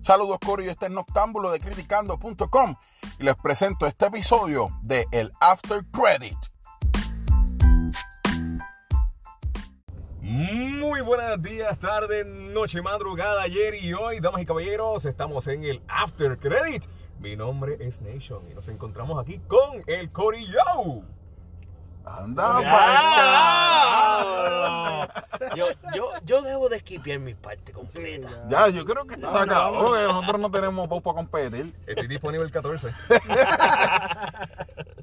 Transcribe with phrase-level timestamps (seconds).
[0.00, 2.74] Saludos Cory, este es Noctámbulo de Criticando.com
[3.18, 6.38] y les presento este episodio de El After Credit.
[10.22, 15.82] Muy buenos días, tarde, noche, madrugada, ayer y hoy, damas y caballeros, estamos en el
[15.86, 16.82] After Credit.
[17.18, 21.02] Mi nombre es Nation y nos encontramos aquí con el Cory Yo.
[22.06, 22.60] Anda,
[25.56, 28.28] Yo, yo, yo debo de esquipear mi parte completa.
[28.48, 31.74] Ya, yo creo que esto se acabó, que nosotros no tenemos voz para competir.
[31.86, 32.88] Estoy disponible el 14.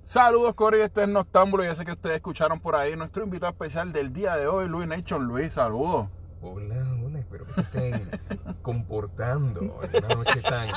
[0.03, 3.51] Saludos Cory, este es Noctámbulo y ya sé que ustedes escucharon por ahí nuestro invitado
[3.51, 5.25] especial del día de hoy, Luis Nation.
[5.25, 6.07] Luis, saludos.
[6.41, 8.07] Hola, hola, espero que se estén
[8.61, 10.69] comportando en una noche tan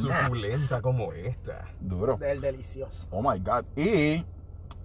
[0.00, 1.64] suculenta como esta.
[1.80, 2.16] Duro.
[2.16, 3.08] Del delicioso.
[3.10, 3.64] Oh my God.
[3.76, 4.24] Y,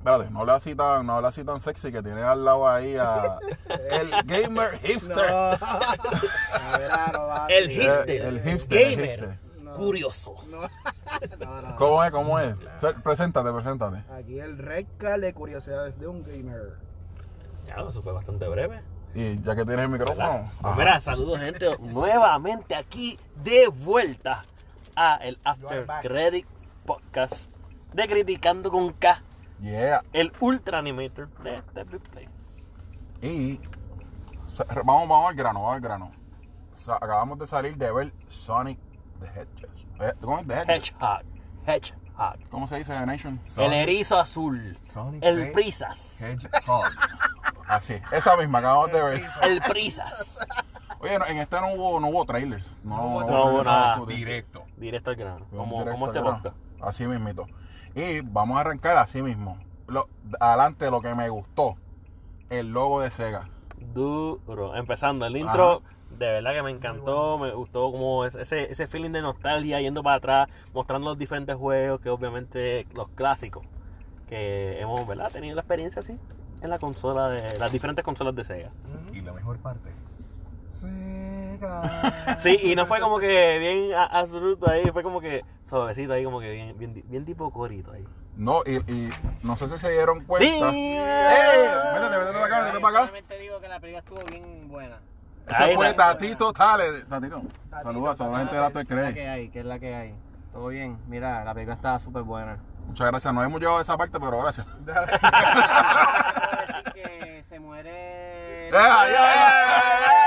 [0.05, 2.95] espérate, no habla así tan, no habla así tan sexy que tiene al lado ahí
[2.95, 3.39] a
[3.91, 5.17] el gamer hipster.
[5.31, 5.57] No.
[6.77, 7.47] Claro.
[7.49, 9.39] El Eh, hipster, el hipster, el gamer, hipster.
[9.75, 10.35] curioso.
[11.39, 11.75] No, no, no.
[11.77, 12.11] ¿Cómo es?
[12.11, 12.55] ¿Cómo es?
[12.77, 14.03] So, Preséntate, preséntate.
[14.13, 16.73] Aquí el Redcal de curiosidades de un gamer.
[17.67, 18.81] Ya, eso fue bastante breve.
[19.13, 20.51] Y ya que tienes el micrófono.
[20.61, 24.41] Pues mira, saludos gente, nuevamente aquí de vuelta
[24.95, 25.85] a el After.
[26.01, 26.45] Credit
[26.85, 27.49] Podcast
[27.93, 29.21] de Criticando con K,
[29.65, 30.03] Yeah.
[30.13, 32.29] el Ultra Animator de Devil Play.
[33.21, 33.59] Y
[34.83, 36.11] vamos, vamos al grano, vamos al grano.
[36.71, 38.77] Sa- acabamos de salir de ver Sonic
[39.19, 39.71] the Hedgehog.
[40.01, 40.47] Eh, ¿Cómo es?
[40.47, 41.21] The Hedgehog.
[41.65, 43.39] Hedgehog, Hedgehog, ¿Cómo se dice The Nation?
[43.57, 46.83] el erizo azul, Sonic el Prisas, Hedgehog.
[47.67, 49.23] Así, esa misma acabamos de ver.
[49.41, 50.37] el Prisas.
[50.99, 52.69] Oye, no, en este no hubo, no hubo trailers.
[52.83, 54.05] No, hubo No hubo trailers nada.
[54.05, 54.63] Directo.
[54.77, 56.55] Directo al grano, como, directo como este podcast.
[56.81, 57.47] Así mismito.
[57.95, 59.57] Y vamos a arrancar así mismo.
[59.87, 60.07] Lo,
[60.39, 61.75] adelante lo que me gustó.
[62.49, 63.49] El logo de Sega.
[63.93, 64.75] Duro.
[64.75, 65.81] Empezando, el intro,
[66.17, 70.03] de verdad que me encantó, me gustó como es- ese, ese feeling de nostalgia yendo
[70.03, 73.65] para atrás, mostrando los diferentes juegos, que obviamente los clásicos,
[74.27, 75.31] que hemos ¿verdad?
[75.31, 76.17] tenido la experiencia así
[76.61, 78.69] en la consola de las diferentes consolas de Sega.
[79.13, 79.89] Y la mejor parte.
[82.39, 86.39] Sí, y no fue como que bien absoluto ahí, fue como que suavecito ahí, como
[86.39, 88.05] que bien, bien, bien tipo corito ahí.
[88.35, 89.09] No, y, y
[89.43, 90.69] no sé si se dieron cuenta.
[90.73, 91.69] ¡Eh!
[91.93, 92.99] Métete, métete para acá, métete para acá.
[93.07, 94.99] Solamente digo que la película estuvo bien buena.
[95.47, 95.93] Ese Ahí fue.
[95.93, 97.03] Tatito Tale.
[97.03, 97.41] Tatito.
[97.69, 99.13] Saludos a la gente de la ¿Qué la Credit.
[99.13, 99.49] que hay?
[99.49, 100.15] ¿Qué es la que hay?
[100.51, 100.97] Todo bien.
[101.07, 102.57] Mira, la película está súper buena.
[102.87, 103.33] Muchas gracias.
[103.33, 104.65] No hemos llegado a esa parte, pero gracias.
[104.85, 104.95] decir
[106.93, 108.69] que se muere.
[108.71, 110.24] ¡Ya, ya, ya!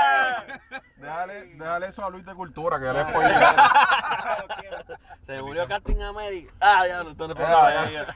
[1.09, 3.45] Déjale, déjale eso a Luis de Cultura, que él es spoilero.
[5.25, 6.53] Se murió Captain America.
[6.59, 7.89] Ah, ya, no, esto no Ya, ya.
[7.89, 8.15] ya, ya.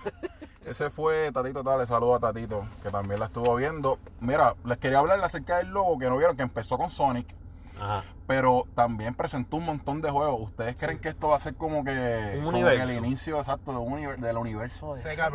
[0.66, 1.86] Ese fue Tatito Tale.
[1.86, 4.00] Saludos a Tatito, que también la estuvo viendo.
[4.22, 7.28] Mira, les quería hablar acerca del logo que no vieron, que empezó con Sonic.
[7.82, 8.03] Ajá.
[8.28, 10.42] pero también presentó un montón de juegos.
[10.42, 13.72] ¿Ustedes creen que esto va a ser como que, Un como que el inicio exacto
[13.72, 15.30] de un univer- del universo de Sega?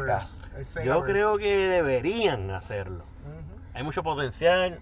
[0.56, 3.04] El Yo creo que deberían hacerlo.
[3.74, 4.80] Hay mucho potencial.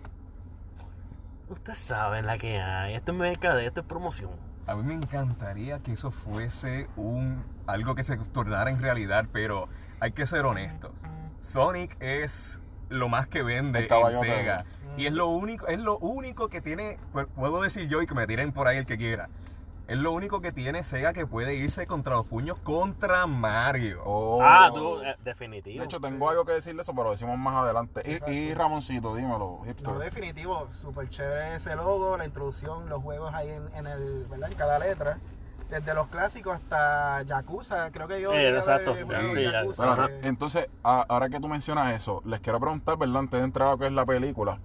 [1.49, 2.95] Ustedes saben la que hay.
[2.95, 4.31] Esto es mercadeo, esto es promoción.
[4.67, 9.69] A mí me encantaría que eso fuese un algo que se tornara en realidad, pero
[10.01, 10.93] hay que ser honestos.
[11.39, 13.89] Sonic es lo más que vende en.
[14.21, 14.65] Sega.
[14.97, 18.15] Y es lo único, es lo único que tiene, pu- puedo decir yo y que
[18.15, 19.29] me tiren por ahí el que quiera.
[19.89, 24.03] Es lo único que tiene Sega que puede irse contra los puños contra Mario.
[24.05, 24.41] Oh.
[24.43, 25.79] Ah, tú, eh, definitivo.
[25.79, 28.03] De hecho, tengo algo que decirle eso, pero lo decimos más adelante.
[28.27, 29.93] Y, y Ramoncito, dímelo, hipster.
[29.95, 34.51] No, definitivo, súper chévere ese logo, la introducción, los juegos ahí en, en el, ¿verdad?
[34.51, 35.19] En cada letra.
[35.71, 38.33] Desde los clásicos hasta Yakuza, creo que yo.
[38.33, 39.03] Exacto, sí,
[40.09, 43.19] que- entonces, a- ahora que tú mencionas eso, les quiero preguntar, ¿verdad?
[43.19, 44.59] Antes de entrar a lo que es la película,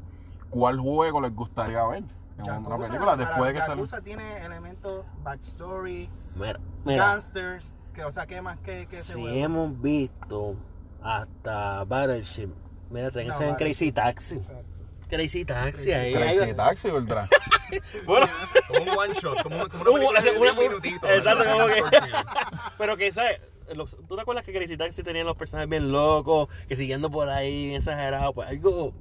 [0.50, 2.03] ¿cuál juego les gustaría ver
[2.46, 3.68] en una Yakuza, película después de que?
[3.68, 7.06] Yakuza tiene elementos backstory, Mira, mira.
[7.07, 9.28] gangsters, que, o sea, ¿qué más que, que Si juego?
[9.38, 10.56] hemos visto
[11.02, 12.50] hasta Battleship.
[12.90, 13.56] Mira, tenés No, en.
[13.56, 14.35] Crazy Taxi.
[14.35, 14.79] Exacto.
[15.09, 15.72] Crazy Taxi.
[15.72, 17.28] Crazy ahí, Crazy Taxi, ¿verdad?
[18.05, 18.28] Bueno,
[18.67, 21.09] Como un one shot, como, como una película de una- 10 minutitos.
[21.09, 21.82] exacto, como que-
[22.78, 23.40] pero que, ¿sabes?
[23.73, 27.29] Los- ¿Tú te acuerdas que Crazy Taxi tenían los personajes bien locos, que siguiendo por
[27.29, 28.34] ahí, bien exagerados?
[28.35, 28.94] Pues algo,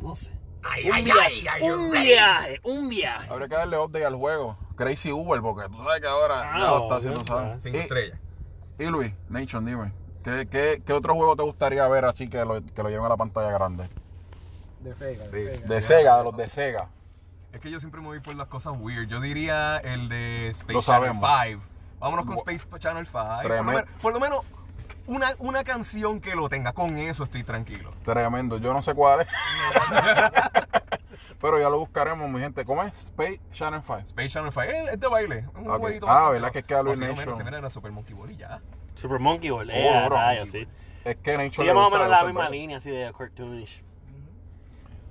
[0.00, 0.30] no sé.
[0.62, 3.30] Ay, un ay, viaje, ay, un viaje, un viaje.
[3.32, 4.56] Habría que darle update al juego.
[4.76, 7.62] Crazy Uber, porque tú sabes que ahora Ah, lo está haciendo, ¿sabes?
[7.62, 8.18] Cinco Y- estrellas.
[8.78, 12.60] Y Luis, Nation, dime, ¿qué, qué, qué otro juego te gustaría ver así que lo,
[12.64, 13.88] que lo lleven a la pantalla grande?
[14.80, 15.24] De Sega.
[15.26, 15.68] De- De Sega.
[15.74, 16.88] De Sega, de los de Sega.
[17.52, 19.08] Es que yo siempre me voy por las cosas weird.
[19.08, 21.30] Yo diría el de Space Lo Channel sabemos.
[21.46, 21.62] 5.
[21.98, 23.18] Vámonos con Space Channel 5.
[23.18, 23.72] Por lo, Tremendo.
[23.72, 24.44] menos, por lo menos
[25.08, 26.72] una, una canción que lo tenga.
[26.72, 27.92] Con eso estoy tranquilo.
[28.04, 29.28] Tremendo, yo no sé cuál es.
[31.40, 32.64] Pero ya lo buscaremos, mi gente.
[32.64, 32.92] ¿Cómo es?
[33.06, 33.98] Space Channel 5.
[34.06, 35.38] Space Channel 5 es, es de baile.
[35.38, 35.78] es Un Ok.
[35.80, 37.36] jueguito Ah, ¿verdad que es que a Luis Nation?
[37.36, 38.60] se viene la Super Monkey Ball y ya.
[38.94, 39.70] Super Monkey Ball.
[39.70, 40.66] Eh, sí.
[41.04, 42.56] Es que a Nature Sigue le más o gusta, menos la misma baile.
[42.58, 43.82] línea así de cartoonish.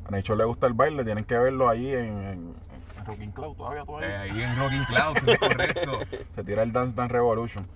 [0.07, 2.55] A Nature le gusta el baile, tienen que verlo ahí en, en,
[2.97, 4.21] en Rocking Cloud todavía, Eh, todavía.
[4.21, 5.99] ahí en Rocking Clouds, es correcto.
[6.35, 7.67] Se tira el Dance Dance Revolution.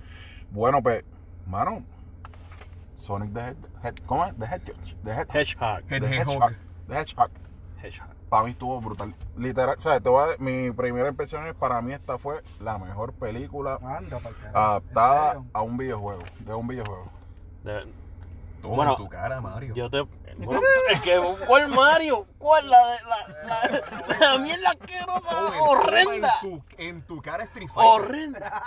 [0.52, 1.04] Bueno, pues,
[1.48, 1.84] mano,
[3.02, 4.38] Sonic the Head, Head- ¿cómo es?
[4.38, 4.78] The Hedgehog.
[5.04, 5.82] The Head, Hedgehog.
[5.90, 6.28] Head- the Hedgehog.
[6.28, 6.54] Hedgehog.
[6.88, 7.30] The Hedgehog.
[7.82, 8.08] Hedgehog.
[8.30, 9.14] Para mí estuvo brutal.
[9.36, 12.78] Literal, o sea, te voy a- mi primera impresión es para mí esta fue la
[12.78, 14.20] mejor película Anda,
[14.54, 17.12] adaptada a un videojuego, de un videojuego.
[17.64, 17.92] De-
[18.62, 19.74] Toma Bueno, en tu cara, Mario.
[19.74, 20.04] Yo te.
[20.38, 20.62] Bueno,
[20.92, 22.26] es que, ¿cuál Mario?
[22.38, 22.70] ¿Cuál?
[22.70, 25.30] La, de- la, la, la mierda asquerosa,
[25.68, 26.30] horrenda.
[26.44, 27.70] En tu, en tu cara Fighter.
[27.76, 28.64] Horrenda.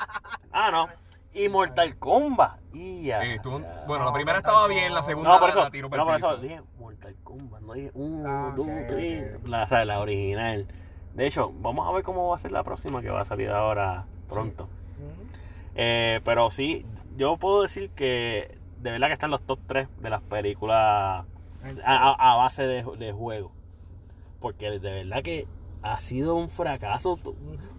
[0.53, 0.89] Ah, no.
[1.35, 2.61] Y Mortal Kombat.
[2.73, 3.23] Y ya.
[3.25, 3.85] Eh, tú- ya.
[3.87, 6.37] bueno, la primera estaba bien, la segunda No, por eso, la tiro no, por eso
[6.39, 10.67] dije Mortal Kombat, no dije uno, Ah, dos, tres, la, o sea, la original.
[11.15, 13.51] De hecho, vamos a ver cómo va a ser la próxima que va a salir
[13.51, 14.69] ahora pronto.
[15.75, 16.87] Eh, pero sí,
[17.17, 21.25] yo puedo decir que de verdad que están los top 3 de las películas
[21.65, 23.51] ¿En a, base de, de juego.
[24.41, 25.47] Porque de verdad que
[25.83, 27.19] ha sido un fracaso.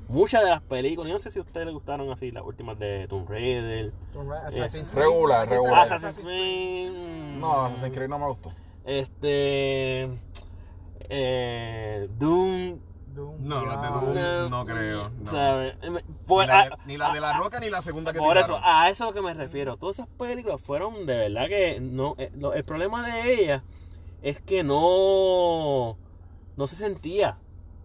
[0.07, 2.77] Muchas de las películas, yo no sé si a ustedes les gustaron así, las últimas
[2.77, 5.03] de Tomb Raider, Tomb Ra- Eh, Assassin's Creed.
[5.03, 5.91] regular, ¿Qué regular.
[5.93, 6.91] Assassin's Creed?
[7.39, 8.51] No, Assassin's Creed no me gustó.
[8.85, 10.07] Este.
[11.09, 12.79] Eh, Doom.
[13.15, 13.81] Doom, No, las
[14.13, 14.21] de.
[14.21, 14.51] Doom.
[14.51, 15.31] No creo, no.
[15.31, 15.75] ¿sabes?
[15.81, 18.59] Ni la, a- de, ni la de la roca ni la segunda que por eso,
[18.61, 19.77] a eso es lo que me refiero.
[19.77, 22.15] Todas esas películas fueron de verdad que no.
[22.17, 23.63] eh, lo- el problema de ellas
[24.21, 25.97] es que no.
[26.57, 27.37] No se sentía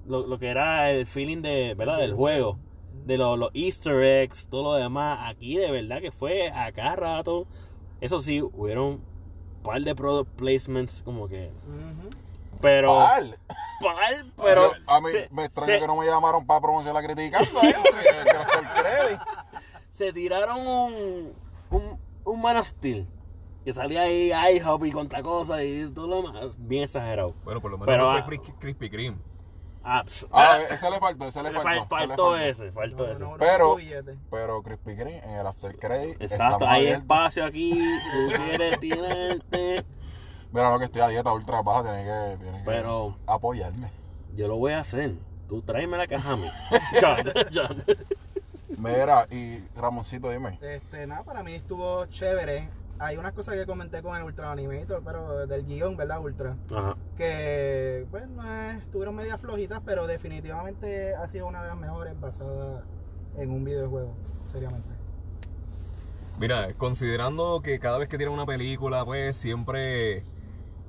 [0.07, 1.99] lo, lo que era el feeling de, ¿verdad?
[1.99, 2.59] del juego.
[3.05, 5.19] De lo- los easter eggs, todo lo demás.
[5.31, 7.47] Aquí de verdad que fue a cada rato.
[8.01, 9.05] Eso sí, hubieron un
[9.63, 11.51] par de product placements como que.
[12.61, 12.95] Pero.
[12.97, 13.39] Pal.
[13.83, 14.71] Par, pero.
[14.87, 17.75] A mí se- me extraña se- que no me llamaron para promocionar criticando, ¿eh?
[17.83, 19.17] Porque
[19.91, 21.33] se tiraron un,
[21.71, 23.07] un, un Man of Steel.
[23.65, 26.53] Que salía ahí IHOP y contra cosas y todo lo demás.
[26.59, 27.35] Bien exagerado.
[27.45, 29.19] Bueno, por lo menos Pero, no fue Kris- Krispy Kreme.
[29.83, 31.87] Ah, Ah, ah, ese le faltó, ese le le faltó.
[31.89, 32.37] faltó faltó.
[32.37, 33.23] ese, faltó No, ese.
[33.23, 33.77] no, no, Pero-.
[34.31, 36.21] Pero Crispy Green en el After Credit.
[36.21, 37.73] Exacto, hay espacio aquí.
[38.29, 39.85] Tú quieres tirarte.
[40.53, 43.91] Mira lo que estoy a dieta ultra baja, tiene que, tiene que Pero- apoyarme.
[44.35, 45.15] Yo lo voy a hacer.
[45.49, 46.49] Tú tráeme la caja a mí.
[47.01, 47.17] John,
[47.53, 47.85] John.
[48.79, 50.59] Mira, y Ramoncito, dime.
[50.63, 52.69] Este, nada, para mí estuvo chévere.
[53.03, 56.21] Hay unas cosas que comenté con el Ultra Animator, pero del guion, ¿verdad?
[56.23, 56.55] Ultra.
[56.71, 56.97] Ajá.
[57.17, 62.19] Que, pues, no es- estuvieron medias flojitas, pero definitivamente ha sido una de las mejores
[62.21, 62.85] basadas
[63.39, 64.13] en un videojuego,
[64.53, 64.89] seriamente.
[66.39, 70.23] Mira, considerando que cada vez que tiran una película, pues siempre.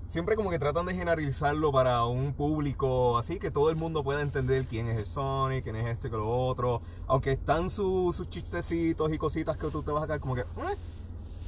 [0.08, 4.22] Siempre como que tratan de generalizarlo para un público así que todo el mundo pueda
[4.22, 6.82] entender quién es el Sonic, quién es esto y que lo otro.
[7.08, 10.42] Aunque están sus sus chistecitos y cositas que tú te vas a caer como que.
[10.42, 10.76] "Eh".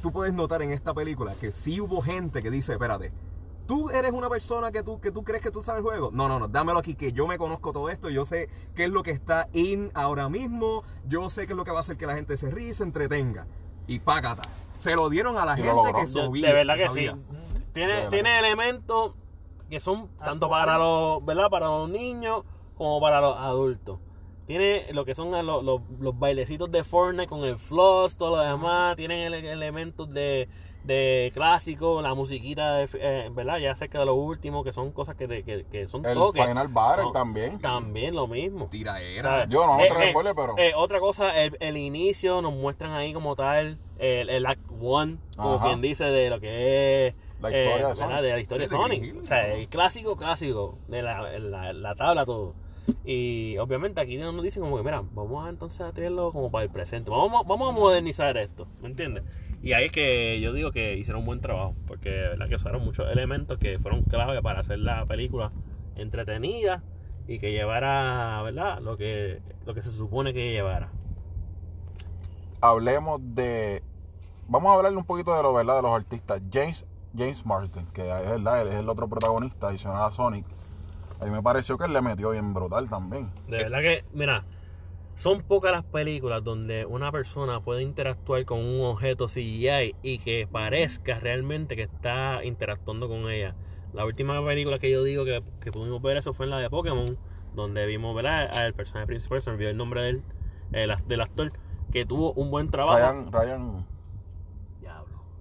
[0.04, 3.14] Tú puedes notar en esta película que sí hubo gente que dice, espérate,
[3.66, 6.10] tú eres una persona que tú, que tú crees que tú sabes el juego.
[6.12, 8.90] No, no, no, dámelo aquí, que yo me conozco todo esto, yo sé qué es
[8.90, 11.96] lo que está in ahora mismo, yo sé qué es lo que va a hacer
[11.96, 13.48] que la gente se ríe y se entretenga.
[13.88, 14.44] Y págata.
[14.80, 16.48] Se lo dieron a la Y gente que sabía.
[16.50, 17.10] de verdad que sí.
[17.72, 19.14] Tiene, tiene elementos
[19.70, 21.50] que son tanto para los, ¿verdad?
[21.50, 22.44] Para los niños
[22.76, 24.00] como para los adultos.
[24.48, 28.42] Tiene lo que son los, los, los bailecitos de Fortnite con el floss, todo lo
[28.42, 28.96] demás.
[28.98, 30.50] Tienen ele- elementos de,
[30.84, 33.60] de clásico, la musiquita, de, eh, ¿verdad?
[33.60, 36.46] Ya cerca de lo último, que son cosas que, te- que, que son El toques.
[36.46, 37.60] Final Battle Son- también.
[37.60, 38.68] También lo mismo.
[38.68, 39.22] Tiraera.
[39.40, 39.46] ¿sabes?
[39.48, 42.52] Yo no, no Eh, trae eh, spoiler, pero- eh, otra cosa, el, el inicio nos
[42.54, 45.68] muestran ahí como tal el, el Act One, como Ajá.
[45.68, 47.96] quien dice, de lo que es La historia de.
[47.96, 48.22] Sonic.
[48.22, 49.04] de la historia Sí, de sí, Sonic.
[49.14, 49.18] sí.
[49.22, 52.56] O sea, el clásico, clásico, de la, la, la tabla, todo.
[53.06, 56.66] Y obviamente aquí nos dicen como que, mira, vamos a entonces a tenerlo como para
[56.66, 57.10] el presente.
[57.10, 59.24] Vamos, vamos a modernizar esto, ¿me entiendes?
[59.62, 62.56] Y ahí es que yo digo que hicieron un buen trabajo, porque de verdad que
[62.56, 65.52] usaron muchos elementos que fueron clave para hacer la película
[65.96, 66.84] entretenida
[67.28, 68.82] y que llevara, ¿verdad?
[68.82, 70.92] Lo que, lo que se supone que llevara.
[72.60, 73.84] Hablemos de.
[74.48, 76.42] Vamos a hablarle un poquito de lo verdad de los artistas.
[76.52, 76.86] James,
[77.18, 80.46] James Marsden, que es verdad, es el otro protagonista adicional a Sonic.
[81.24, 83.32] A mí me pareció que él le metió bien brutal también.
[83.48, 84.44] De verdad que, mira,
[85.16, 90.50] son pocas las películas donde una persona puede interactuar con un objeto CGI y que
[90.52, 93.56] parezca realmente que está interactuando con ella.
[93.94, 96.70] La última película que yo digo que, que pudimos ver eso fue en la de
[96.70, 97.18] Pokémon,
[97.56, 98.50] donde vimos ¿verdad?
[98.54, 100.24] al personaje principal, se me olvidó el nombre de él,
[100.74, 101.54] el, del actor,
[101.92, 102.98] que tuvo un buen trabajo.
[102.98, 103.93] Ryan, Ryan.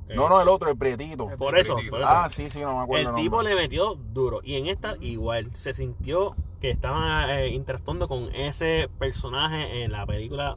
[0.09, 1.29] No, no, el otro, el prietito.
[1.39, 2.09] Por eso, por eso.
[2.09, 3.11] Ah, sí, sí, no me acuerdo.
[3.11, 4.41] el el tipo le metió duro.
[4.45, 10.05] Y en esta igual se sintió que estaba eh, interactuando con ese personaje en la
[10.07, 10.57] película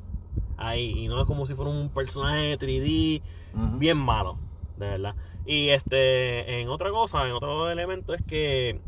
[0.58, 0.92] ahí.
[1.06, 3.22] Y no es como si fuera un personaje 3D
[3.54, 3.78] Ujú.
[3.78, 4.38] bien malo,
[4.78, 5.16] de verdad.
[5.46, 8.82] Y este, en otra cosa, en otro elemento es que,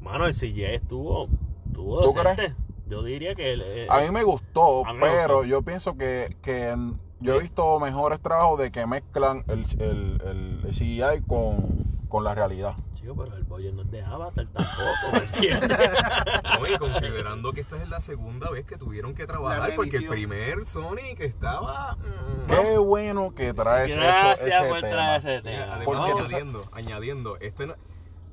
[0.00, 1.28] mano, el CGI estuvo,
[1.66, 2.34] estuvo ¿Tú decente.
[2.34, 2.54] crees?
[2.88, 3.52] Yo diría que...
[3.52, 5.48] el- eh, A mí me gustó, A mí me pero gustó.
[5.48, 10.20] yo pienso que, que en- yo he visto mejores trabajos de que mezclan el, el,
[10.24, 12.74] el- el CGI con, con la realidad.
[12.94, 15.78] Chico, pero el bollo no es de Avatar tampoco, ¿me entiendes?
[16.60, 20.64] Oye, considerando que esta es la segunda vez que tuvieron que trabajar, porque el primer
[20.64, 21.96] Sonic estaba.
[21.96, 24.90] mm, Qué bueno que traes eso, Gracias ese por tema.
[24.92, 25.62] traer ese tema.
[25.74, 27.74] además, Porque añadiendo, añadiendo, este no-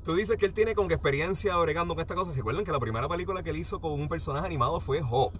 [0.03, 2.31] tú dices que él tiene como que experiencia bregando con esta cosa.
[2.33, 5.31] Recuerden que la primera película que él hizo con un personaje animado fue Hop.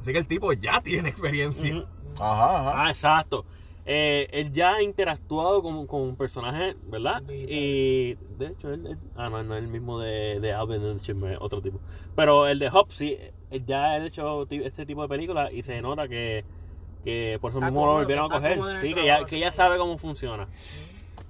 [0.00, 1.76] Así que el tipo ya tiene experiencia.
[1.76, 1.86] Ujú.
[2.18, 2.84] Ajá, ajá.
[2.84, 3.44] Ah, exacto.
[3.84, 7.20] Eh, él ya ha interactuado con, con un personaje, ¿verdad?
[7.28, 11.00] Y de hecho, él, él- ah, no, no es el mismo de, de Alvin the
[11.00, 11.80] Chipmunk, otro tipo.
[12.14, 13.18] Pero el de Hop, sí,
[13.50, 16.44] él ya ha hecho este tipo de películas y se nota que,
[17.04, 18.58] que por eso Está mismo lo volvieron a coger.
[18.58, 20.46] el Sí, que ya, que ya sabe cómo funciona.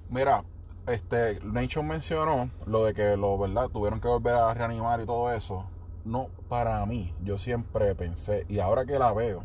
[0.09, 0.43] Mira,
[0.87, 3.69] este, Nation mencionó lo de que lo, ¿verdad?
[3.69, 5.65] Tuvieron que volver a reanimar y todo eso.
[6.05, 9.43] No, para mí, yo siempre pensé, y ahora que la veo,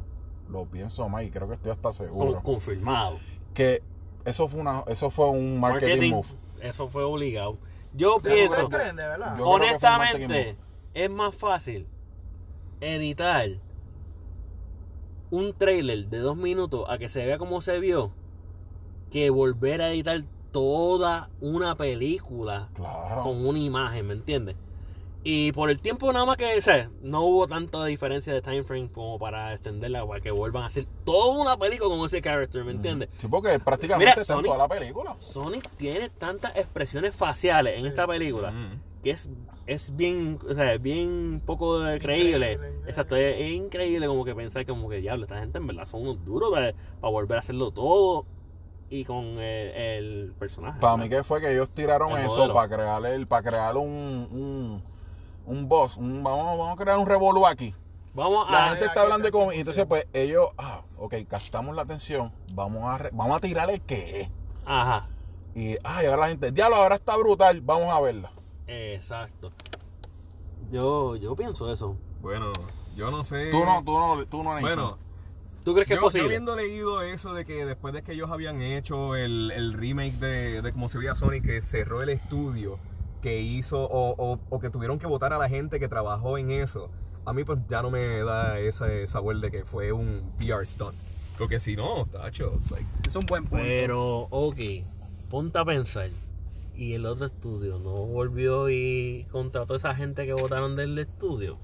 [0.48, 3.18] lo pienso más y creo que estoy hasta Con- seguro, confirmado.
[3.54, 3.82] que
[4.24, 6.28] eso fue una, eso fue un marketing, Marketing, move.
[6.60, 7.58] eso fue obligado.
[7.94, 8.68] Yo ¿Ustedes pienso?
[9.38, 10.56] Yo- honestamente,
[10.94, 11.86] es más fácil
[12.80, 13.48] editar
[15.30, 18.12] un trailer de dos minutos a que se vea como se vio
[19.10, 23.22] que volver a editar toda una película Claro.
[23.22, 24.56] con una imagen, ¿me entiendes?
[25.24, 28.62] Y por el tiempo nada más que, o sea, no hubo tanta diferencia de time
[28.62, 32.64] frame como para extenderla, para que vuelvan a hacer toda una película con ese character,
[32.64, 33.08] ¿me entiendes?
[33.18, 35.16] Sí, porque prácticamente Mira, Sonic- toda la película.
[35.18, 38.80] Sonic tiene tantas expresiones faciales en esta película Mm.
[39.02, 39.28] que es,
[39.66, 42.52] es bien, o sea, bien poco creíble.
[42.52, 42.88] Increíble.
[42.88, 46.02] Exacto, es, es increíble como que pensar como que diablo, esta gente en verdad son
[46.02, 48.24] unos duros para, para volver a hacerlo todo
[48.88, 50.80] y con el, el personaje.
[50.80, 52.54] Para mí que fue que ellos tiraron El eso modelo.
[52.54, 53.84] para crear el, para crear un,
[54.30, 54.82] un,
[55.48, 57.74] un boss, un- vamos, vamos a crear un revolú aquí.
[58.14, 58.68] Vamos La a...
[58.70, 62.82] gente está hablando de cómic, y entonces pues ellos, ah, ok, captamos la atención, vamos
[62.84, 64.30] a, re- vamos a tirar el que.
[64.66, 65.08] Ajá,
[65.54, 68.30] Y, ay, ahora la gente, diablo, ahora está brutal, vamos a verla.
[68.66, 69.52] exacto.
[70.70, 71.96] Yo, yo pienso eso.
[72.20, 72.52] Bueno,
[72.96, 73.50] yo no sé.
[73.50, 74.60] Tú no, tú no, tú no.
[74.60, 74.98] Bueno,
[75.64, 76.24] ¿Tú crees que yo, es posible?
[76.24, 80.14] yo habiendo leído eso de que después de que ellos habían hecho el, el remake
[80.18, 82.78] de, de cómo se veía Sonic, que cerró el estudio,
[83.22, 86.50] que hizo, o, o- o que tuvieron que votar a la gente que trabajó en
[86.50, 86.90] eso,
[87.24, 90.94] a mí pues ya no me da ese sabor de que fue un PR stunt.
[91.36, 93.64] Porque si no, tacho, it's like, Es un buen punto.
[93.64, 94.56] Pero, ok,
[95.30, 96.10] ponte a pensar.
[96.74, 101.58] Y el otro estudio no volvió y contrató a esa gente que votaron del estudio.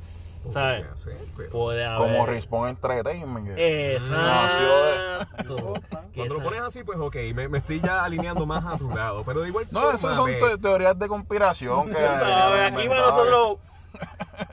[0.53, 0.87] ¿Sabes?
[1.01, 1.99] ser, pero- Puede haber.
[2.13, 3.55] Como Respawn Entertainment.
[3.55, 5.75] que- Exacto.
[6.15, 9.23] Cuando lo pones así, pues ok, me, me estoy ya alineando más a tu lado.
[9.25, 13.59] Pero de igual No, esas son te- teorías de conspiración que sabes, aquí nosotros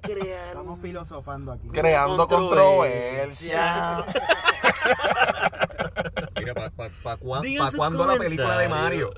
[0.02, 1.68] crear Estamos filosofando aquí.
[1.70, 4.04] creando Controversia.
[4.06, 4.32] controversia.
[6.40, 8.70] Mira, ¿para pa, pa, pa cuándo la película de.
[8.70, 9.14] Mario?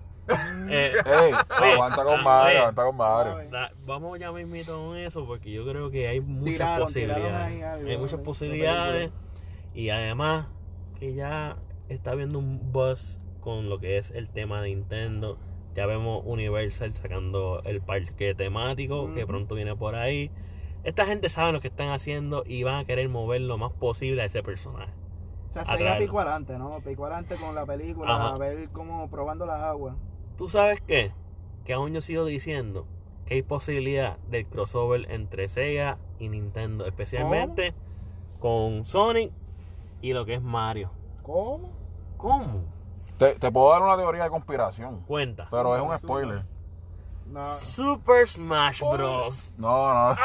[0.70, 1.34] Eh, Ey,
[1.74, 2.58] aguanta con Mario, Oye.
[2.60, 2.98] aguanta con
[3.52, 7.24] da- vamos ya mismito con eso porque yo creo que hay muchas Tiraron, posibilidades.
[7.26, 8.24] tiraron ahí algo, hay muchas ¿no?
[8.24, 9.12] posibilidades
[9.74, 10.48] y además
[11.00, 11.58] que ya
[11.90, 15.38] está habiendo un buzz con lo que es el tema de Nintendo.
[15.76, 19.28] Ya vemos Universal sacando el parque temático que Ujú.
[19.28, 20.32] pronto viene por ahí.
[20.84, 24.22] Esta gente sabe lo que están haciendo y van a querer mover lo más posible
[24.22, 24.92] a ese personaje.
[25.50, 25.88] O sea, Atraerlo.
[25.88, 26.80] Sega picó adelante, ¿no?
[26.82, 28.36] Picó adelante con la película, Ajá.
[28.36, 29.96] a ver cómo probando las aguas.
[30.38, 31.12] ¿Tú sabes qué?
[31.66, 32.86] Que aún yo sigo diciendo
[33.26, 37.74] que hay posibilidad del crossover entre Sega y Nintendo, especialmente
[38.40, 39.32] con Sonic
[40.02, 40.92] y lo que es Mario.
[41.22, 41.72] ¿Cómo?
[42.18, 42.66] ¿Cómo?
[43.18, 45.48] Te, te puedo dar una teoría de conspiración, Cuenta.
[45.50, 46.44] pero es un spoiler.
[47.26, 47.44] No.
[47.58, 49.54] Super Smash Bros.
[49.58, 50.16] No, no.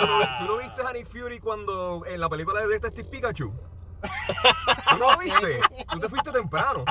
[0.00, 3.50] ¿Tú, no, tú no viste a Nick Fury cuando en la película de Detective Pikachu?
[3.50, 5.58] ¿Tú no lo viste?
[5.90, 6.84] Tú te fuiste temprano.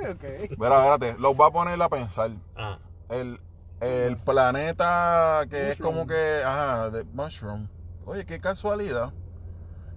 [0.10, 0.22] Ok.
[0.58, 2.30] Mira, espérate, los voy a poner a pensar.
[2.56, 2.78] Ah,
[3.08, 3.40] El,
[3.80, 7.68] el planeta que es como que, ajá, de Mushroom.
[8.06, 9.12] Oye, qué casualidad.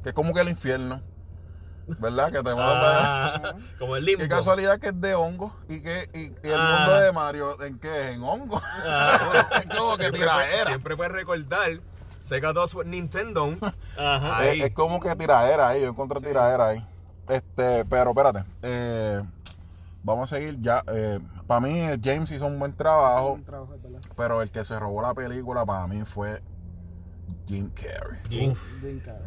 [0.03, 1.01] Que es como que el infierno.
[1.99, 2.31] ¿Verdad?
[2.31, 4.21] Que te Ah, como el limbo.
[4.23, 6.77] Qué casualidad que es de hongo y que y, y el Ah.
[6.79, 8.15] mundo de Mario, ¿en qué es?
[8.15, 8.61] En hongo.
[8.63, 10.65] Ah, es como que Siempre, tiraera.
[10.65, 11.81] siempre puedes recordar
[12.21, 13.55] Sega 2 Nintendo.
[13.97, 14.37] ajá.
[14.37, 14.59] Ahí.
[14.61, 16.87] Es, es como que tiraera ahí, yo encontré tiraera ahí.
[17.27, 18.43] Este, pero espérate.
[18.61, 19.21] eh,
[20.03, 20.83] vamos a seguir ya.
[21.47, 23.99] para mí, James hizo un buen trabajo, Un trabajo, es verdad.
[24.15, 26.41] pero el que se robó la película para mí fue
[27.47, 28.19] Jim Carrey.
[28.29, 28.53] Jim.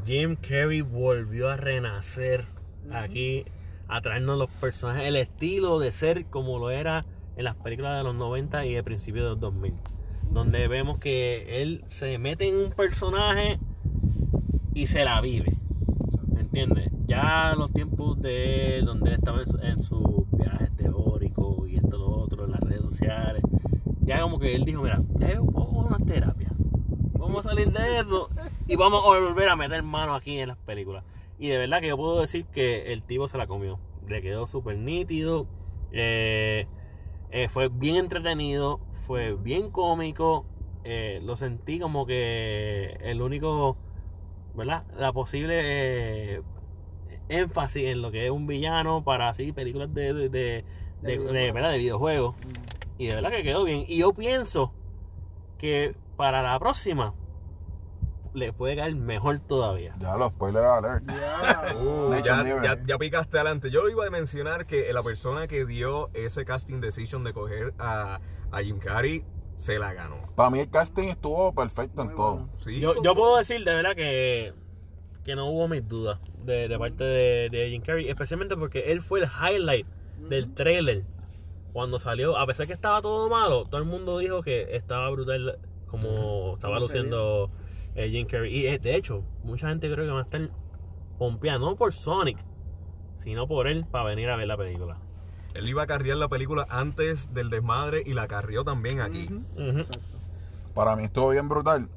[0.05, 2.47] Jim Carrey volvió a renacer
[2.93, 3.45] aquí,
[3.89, 7.05] a traernos los personajes, el estilo de ser como lo era
[7.37, 9.75] en las películas de los 90 y de principios de los 2000.
[10.31, 13.59] Donde vemos que él se mete en un personaje
[14.75, 15.57] y se la vive.
[16.33, 16.91] ¿Me entiendes?
[17.07, 21.77] Ya los tiempos de él, donde él estaba en, su- en sus viajes teóricos y
[21.77, 23.43] esto, lo otro, en las redes sociales,
[24.03, 26.51] ya como que él dijo, mira, ya una terapia.
[27.15, 28.29] Vamos a salir de eso
[28.67, 31.05] y vamos a volver a meter mano aquí en las películas.
[31.39, 33.79] Y de verdad que yo puedo decir que el tipo se la comió.
[34.09, 35.47] Le quedó súper nítido.
[35.93, 36.67] eh,
[37.31, 38.81] eh, fue bien entretenido.
[39.07, 40.47] Fue bien cómico.
[40.85, 43.77] eh, lo sentí como que el único,
[44.55, 44.85] ¿verdad?
[44.99, 46.43] La posible
[47.29, 50.65] énfasis en lo que es un villano para así películas de, de, de, de-
[51.03, 51.55] De de- videojuegos.
[51.55, 51.71] ¿verdad?
[51.73, 52.35] de videojuegos.
[52.99, 53.85] Y de verdad que quedó bien.
[53.89, 54.73] Y yo pienso
[55.59, 57.15] que para la próxima
[58.35, 59.95] le puede caer mejor todavía.
[59.99, 61.05] Ya los spoiler alert.
[61.09, 61.75] Ya.
[61.75, 63.71] Uh, ya, ya, ya picaste adelante.
[63.71, 68.21] Yo iba a mencionar que la persona que dio ese casting decision de coger a,
[68.51, 69.25] a Jim Carrey
[69.57, 70.17] se la ganó.
[70.35, 72.49] Para mí el casting estuvo perfecto en todo.
[72.61, 74.53] Sí, Yo, yo puedo decir de verdad que,
[75.27, 79.03] que no hubo mis dudas de, de parte de, de Jim Carrey, especialmente porque él
[79.03, 79.85] fue el highlight
[80.29, 81.05] del trailer.
[81.73, 85.59] Cuando salió, a pesar que estaba todo malo, todo el mundo dijo que estaba brutal
[85.89, 87.51] como estaba luciendo
[87.97, 88.57] eh, Jim Carrey.
[88.57, 90.49] Y eh, de hecho, mucha gente creo que va a estar
[91.19, 92.39] pompeando, no por Sonic,
[93.17, 94.99] sino por él para venir a ver la película.
[95.55, 99.29] Él iba a carrear la película antes del desmadre y la carrió también aquí.
[100.73, 101.89] Para mí estuvo bien brutal.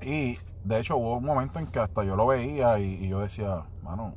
[0.00, 3.20] Y de hecho hubo un momento en que hasta yo lo veía y, y yo
[3.20, 4.14] decía, mano,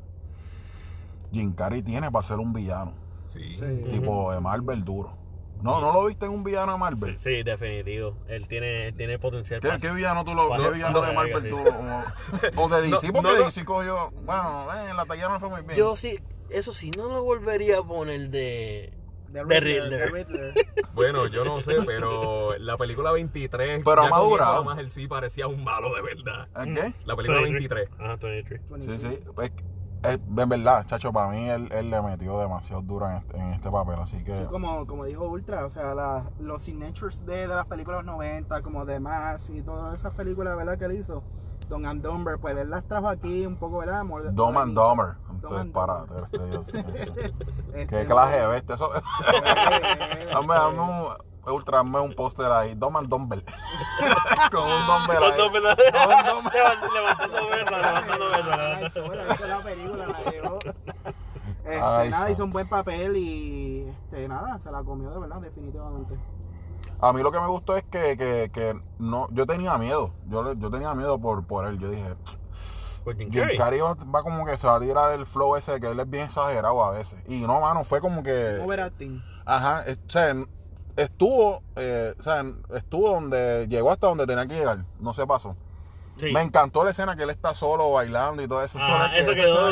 [1.32, 2.94] Jim Carrey tiene para ser un villano.
[3.26, 3.58] Sí.
[3.58, 3.66] Sí.
[3.92, 5.18] Tipo de Marvel duro.
[5.62, 7.18] No, ¿no lo viste en un villano de Marvel?
[7.18, 8.16] Sí, definitivo.
[8.28, 11.42] Él tiene, él tiene potencial ¿Qué, para- qué villano tú lo ¿Qué villano de Marvel
[11.44, 11.50] sí.
[11.50, 12.04] tú lo- O,
[12.66, 14.12] o de DC, No, porque no lo- DC cogió.
[14.26, 15.76] Bueno, eh, la talla no fue muy bien.
[15.76, 16.20] Yo sí,
[16.50, 18.94] eso sí, no lo volvería a poner de...
[19.44, 19.90] The Riddler.
[19.90, 20.54] The Riddler.
[20.94, 23.82] Bueno, yo no sé, pero la película 23.
[23.84, 24.56] Pero ya madurado.
[24.58, 26.48] nomás él sí parecía un malo de verdad.
[26.56, 26.94] ¿El qué?
[27.06, 27.90] La película 23.
[27.90, 27.90] 23.
[28.00, 28.62] Ajá, 23.
[28.86, 29.20] Sí, sí.
[29.42, 29.52] Es,
[30.14, 33.54] es- en verdad, chacho, para mí él, él le metió demasiado duro en este, en
[33.54, 34.38] este papel, así que.
[34.38, 38.62] Sí, como, como dijo Ultra, o sea, la- los signatures de, de las películas 90,
[38.62, 40.78] como The Mask y todas esas películas, ¿verdad?
[40.78, 41.24] Que él hizo,
[41.70, 44.04] Don and Dumber, pues él las trajo aquí un poco, ¿verdad?
[44.04, 44.76] Dumb and.
[44.76, 45.16] Dumber.
[45.16, 46.24] Dumb Entonces, para, Dumber.
[46.26, 46.56] este,
[47.02, 47.32] eso.
[47.74, 48.76] Este, Qué clase de bestia.
[48.76, 49.02] Eso, eh,
[50.34, 51.08] dame, dame un,
[51.54, 52.76] ultra, dame un póster ahí.
[52.76, 53.44] Dumb and Dumber.
[54.52, 55.38] Con un Los ahí.
[55.38, 55.54] Con un
[56.94, 60.60] Levantando mesas, levantando sola, hizo la película, la llevó.
[61.66, 62.44] Este, Ay, nada, hizo santo.
[62.46, 66.16] un buen papel y este, nada, se la comió de verdad, definitivamente.
[67.02, 70.12] A mí lo que me gustó es que, que, que no, yo tenía miedo.
[70.28, 71.78] Yo, le- yo tenía miedo por, por él.
[71.80, 72.16] Yo dije,
[73.04, 73.58] Por Jim Jim Carrey.
[73.58, 76.10] Carrey va, va como que se va a tirar el flow ese que él es
[76.10, 77.20] bien exagerado a veces.
[77.28, 78.60] Y no, mano, fue como que.
[78.64, 79.22] Overacting.
[79.46, 80.34] Ajá, es- o sea,
[80.96, 82.44] estuvo, eh, o sea,
[82.74, 84.86] estuvo donde llegó hasta donde tenía que llegar.
[85.00, 85.56] No se pasó.
[86.18, 86.32] Sí.
[86.32, 88.80] Me encantó la escena que él está solo bailando y todo eso.
[88.80, 89.70] Ajá, Eso, quedó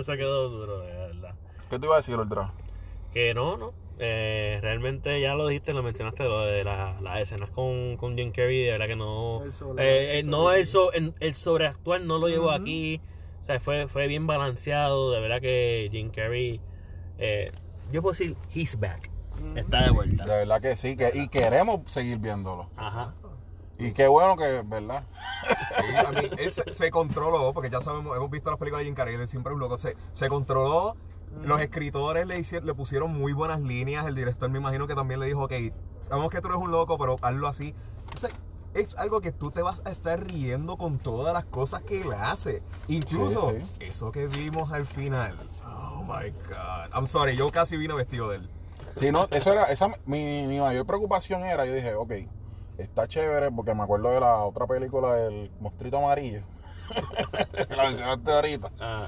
[0.00, 1.34] eso quedó duro, de verdad.
[1.70, 2.52] ¿Qué te iba a decir, Ultra?
[3.12, 3.72] Que no, no.
[3.98, 8.32] Eh, realmente ya lo dijiste, lo mencionaste, lo de la- las escenas con, con Jim
[8.32, 9.42] Carrey, de verdad que no.
[9.44, 9.54] El eh,
[10.16, 12.54] eh, el no el, so- el, el sobreactuar no lo llevó Ujú.
[12.56, 13.00] aquí.
[13.42, 15.12] O sea, fue, fue bien balanceado.
[15.12, 16.60] De verdad que Jim Carrey.
[17.18, 17.52] eh,
[17.92, 19.10] yo puedo decir, he's back.
[19.54, 20.24] Está de De vuelta.
[20.24, 22.70] verdad que sí, que, y queremos seguir viéndolo.
[22.76, 23.14] Ajá.
[23.78, 25.02] Y qué bueno que, ¿verdad?
[25.76, 28.84] Sí, a mí, él se, se controló, porque ya sabemos, hemos visto las películas de
[28.86, 29.76] Jim Carrey, él siempre es un loco.
[29.76, 30.96] Se, se controló,
[31.42, 35.20] los escritores le, hicieron, le pusieron muy buenas líneas, el director me imagino que también
[35.20, 35.52] le dijo, ok,
[36.02, 37.74] sabemos que tú eres un loco, pero hazlo así.
[38.14, 38.30] O sea,
[38.74, 42.12] es algo que tú te vas a estar riendo con todas las cosas que él
[42.12, 42.62] hace.
[42.88, 43.84] Incluso Sí, sí.
[43.84, 45.36] eso que vimos al final.
[45.66, 46.92] Oh my God.
[46.94, 48.50] I'm sorry, yo casi vine vestido de él.
[48.96, 52.12] Sí, no, eso era, esa, mi, mi mayor preocupación era, yo dije, ok,
[52.78, 56.42] está chévere, porque me acuerdo de la otra película del Mostrito Amarillo,
[57.68, 59.06] que la mencionaste ahorita, Ah,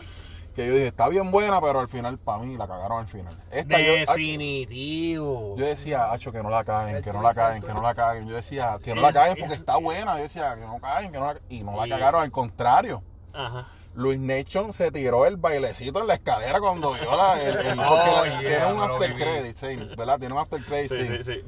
[0.57, 3.37] que yo dije, está bien buena, pero al final, para mí, la cagaron al final.
[3.53, 5.55] Esta, yo, acho, definitivo.
[5.57, 8.27] yo decía, hacho, que no la caguen, que no la caguen, que no la caguen.
[8.29, 10.17] Yo decía, que no la caguen porque es- está buena.
[10.17, 11.91] Yo decía, que no caguen, que no la Y no la Sí.
[11.91, 13.03] cagaron, al contrario.
[13.33, 13.69] Ajá.
[13.95, 17.41] Luis Nation se tiró el bailecito en la escalera cuando vio la.
[17.43, 20.19] El, el- Oh, porque yeah, tiene un after credit, sí, ¿verdad?
[20.19, 21.17] Tiene un after credit, Sí, sí.
[21.19, 21.43] sí, sí.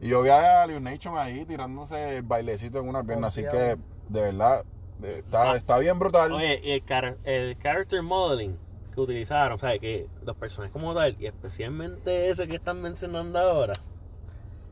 [0.00, 3.76] Y yo vi a Luis Nation ahí tirándose el bailecito en una pierna, así que
[4.08, 4.64] de verdad
[4.98, 6.32] de- está, está bien brutal.
[6.32, 8.56] Oye, y el, car- el character modeling
[8.94, 13.38] que utilizaron, o sea, que los personajes como tal, y especialmente ese que están mencionando
[13.38, 13.74] ahora,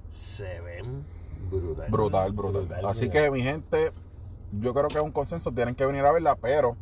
[0.08, 1.04] se ven
[1.50, 1.90] brutal.
[1.90, 2.86] Brutal, brutal.
[2.86, 3.92] Así que, mi gente,
[4.52, 5.52] yo creo que es un consenso.
[5.52, 6.76] Tienen que venir a verla, pero.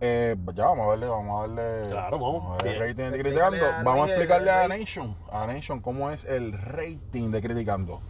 [0.00, 1.90] eh, ya, vamos a darle, vamos a darle.
[1.90, 2.44] Claro, vamos.
[2.46, 2.88] a darle Bien.
[2.96, 3.66] rating de criticando.
[3.84, 4.68] Vamos a explicarle a.
[4.68, 8.00] Nation, a Nation, cómo es el rating de criticando.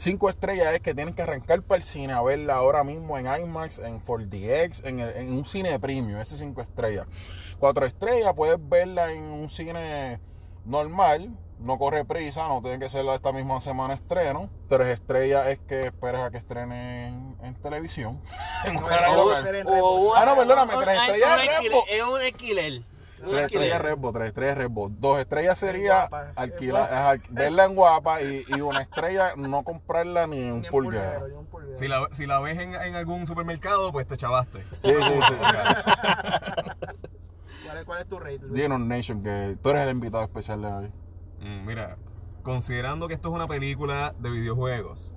[0.00, 3.26] Cinco estrellas es que tienen que arrancar para el cine a verla ahora mismo en
[3.26, 7.06] IMAX, en 4DX, en, el- en un cine premium, ese es cinco estrellas.
[7.58, 10.18] Cuatro estrellas puedes verla en un cine
[10.64, 14.48] normal, no corre prisa, no tiene que ser esta misma semana estreno.
[14.70, 18.22] Tres estrellas es que esperes a que estrene en, en televisión.
[18.64, 21.90] En O un- Ah, no, perdóname, tres estrellas Redbox.
[21.90, 22.82] Es un alquiler.
[23.22, 23.82] Un Tres estrellas alquiler.
[23.82, 25.00] Redbox, tres estrellas Redbox.
[25.00, 30.26] Dos estrellas sería guapa, alquilar, es verla en guapa y, y una estrella no comprarla
[30.26, 31.46] ni en en pulguero.
[31.74, 34.62] Si la, si la ves en, en algún supermercado, pues te chavaste.
[34.62, 35.34] Sí, sí, sí.
[37.66, 38.40] ¿Cuál es, cuál es tu rate?
[38.48, 40.92] Dinos Nation que tú eres el invitado especial de hoy.
[41.40, 41.96] Mm, mira,
[42.42, 45.14] considerando que esto es una película de videojuegos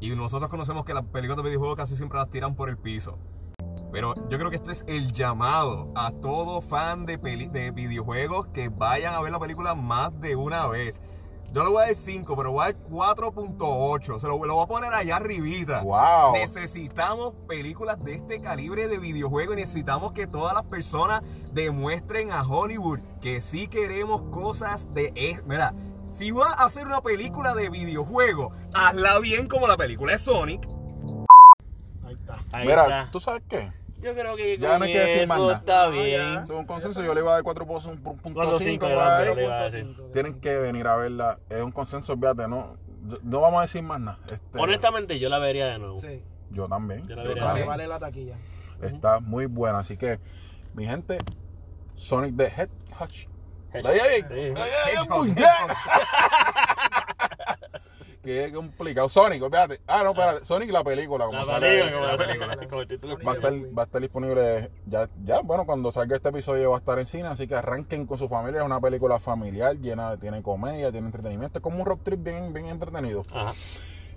[0.00, 3.18] y nosotros conocemos que las películas de videojuegos casi siempre las tiran por el piso.
[3.94, 8.48] Pero yo creo que este es el llamado a todo fan de, peli- de videojuegos
[8.48, 11.00] que vayan a ver la película más de una vez.
[11.52, 14.18] Yo le voy a dar 5, pero voy a dar 4.8.
[14.18, 15.82] Se lo, lo voy a poner allá arribita.
[15.82, 16.32] Wow.
[16.32, 22.42] Necesitamos películas de este calibre de videojuego y necesitamos que todas las personas demuestren a
[22.42, 25.12] Hollywood que sí queremos cosas de...
[25.14, 25.72] es- Mira,
[26.10, 30.66] si vas a hacer una película de videojuego, hazla bien como la película de Sonic.
[32.04, 32.34] Ahí está.
[32.50, 33.08] Ahí Mira, está.
[33.12, 33.70] ¿tú sabes qué?
[34.04, 35.58] Yo creo que Ya con no hay que decir más eso nada.
[35.58, 36.66] está No, bien.
[36.66, 39.44] consenso, yo le iba a dar 4.5 4.5 por le ahí.
[39.44, 39.96] iba a decir.
[40.12, 41.38] Tienen que venir a verla.
[41.48, 42.76] Es un consenso, olvídate, no,
[43.22, 44.18] no vamos a decir más nada.
[44.30, 45.96] Este, Honestamente, yo la vería de nuevo.
[45.98, 46.22] Sí.
[46.50, 47.06] Yo también.
[47.06, 47.42] Yo la yo vería.
[47.44, 47.68] Vale, también.
[47.68, 48.36] vale la taquilla.
[48.82, 49.78] Está muy buena.
[49.78, 50.20] Así que,
[50.74, 51.18] mi gente,
[51.94, 53.08] Sonic the Hedgehog.
[53.72, 54.26] Ay, ay, Sí.
[54.30, 55.44] ay, ay, ay, puñet.
[58.24, 59.08] Qué complicado.
[59.08, 59.80] Sonic, olvídate.
[59.86, 60.44] Ah, no, espérate.
[60.44, 61.26] Sonic la película.
[61.26, 62.16] Como La sale- película, la.
[63.24, 66.76] Va a, estar, va a estar disponible ya, ya, bueno, cuando salga este episodio va
[66.76, 70.10] a estar en cine, así que arranquen con su familia, es una película familiar, llena
[70.12, 73.24] de, tiene comedia, tiene entretenimiento, es como un road trip bien, bien entretenido.
[73.32, 73.54] Ajá.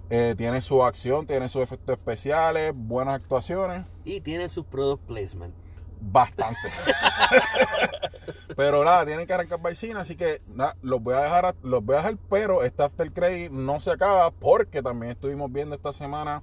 [0.10, 5.54] Eh, tiene su acción, tiene sus efectos especiales, buenas actuaciones, Y tiene su product placement.
[6.00, 6.80] bastantes.
[8.58, 11.94] pero nada, tienen que arrancar cine, así que nada, los voy a dejar, los voy
[11.96, 16.42] a dejar, pero este After Credit no se acaba porque también estuvimos viendo esta semana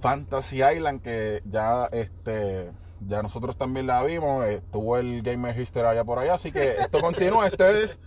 [0.00, 6.04] Fantasy Island que ya este ya nosotros también la vimos, estuvo el Gamer History allá
[6.04, 7.98] por allá, así que esto continúa, esto es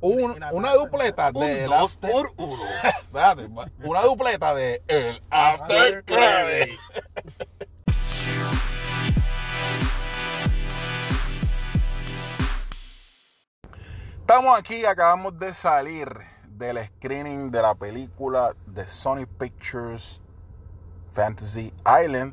[0.00, 2.62] un- una dupleta de Un dos por uno.
[2.84, 3.48] Espérate,
[3.84, 6.78] una dupleta de el After Credit.
[14.26, 16.08] Estamos aquí, acabamos de salir
[16.48, 20.22] del screening de la película de Sony Pictures
[21.12, 22.32] Fantasy Island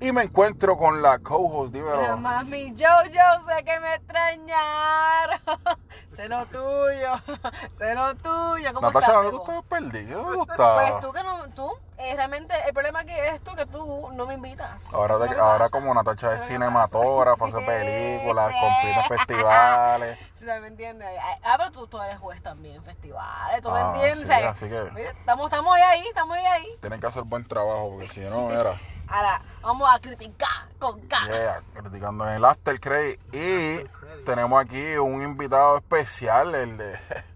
[0.00, 2.16] y me encuentro con la co-host, Pero dímelo.
[2.16, 5.40] mami, yo, yo sé que me extrañaron.
[6.16, 7.20] sé lo tuyo,
[7.78, 8.72] sé lo tuyo.
[8.74, 9.14] ¿Cómo Natasha, estás?
[9.24, 10.22] ¿dónde tú estabas perdido?
[10.22, 11.00] ¿Dónde tú Pues estabas?
[11.00, 14.34] tú que no, tú, eh, realmente el problema aquí es esto que tú no me
[14.34, 14.92] invitas.
[14.94, 20.18] Ahora, que ahora como Natacha es que cinematógrafa, hace películas, compite en festivales.
[20.38, 21.08] Sí, ¿me entiendes?
[21.44, 24.38] Ah, pero tú, tú eres juez también en festivales, ¿tú Ah, me entiendes?
[24.38, 26.66] sí, así que- Estamos, estamos ahí, estamos ahí.
[26.80, 28.74] Tienen que hacer buen trabajo porque si no, era
[29.10, 31.16] Ahora, vamos a criticar con K.
[31.26, 33.18] yeah, criticando en el After Credit.
[33.34, 33.84] Y
[34.24, 36.98] tenemos aquí un invitado especial, el de.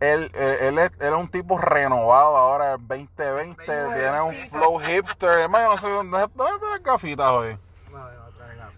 [0.00, 4.78] Él, él, él es, él es un tipo renovado ahora, el 2020, tiene un flow
[4.78, 5.40] hipster.
[5.40, 7.58] Hermano, yo no sé dónde, dónde están las gafitas hoy.
[7.92, 8.20] No, no.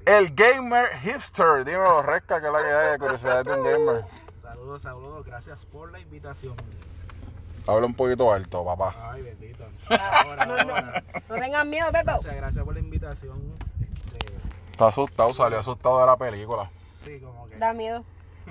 [0.05, 4.05] El gamer hipster, dímelo, Resca, que es la que hay de curiosidad de un gamer.
[4.43, 5.25] Saludos, saludos.
[5.25, 6.57] Gracias por la invitación.
[7.69, 8.93] Habla un poquito alto, papá.
[9.13, 9.62] Ay, bendito.
[9.91, 11.03] Ahora, ahora.
[11.29, 12.05] No tengan miedo, Pepe.
[12.05, 13.41] Gracias, gracias por la invitación.
[13.81, 14.27] Este,
[14.73, 16.71] Está asustado, salió asustado de la película.
[17.05, 17.57] sí, como que.
[17.57, 18.05] Da miedo.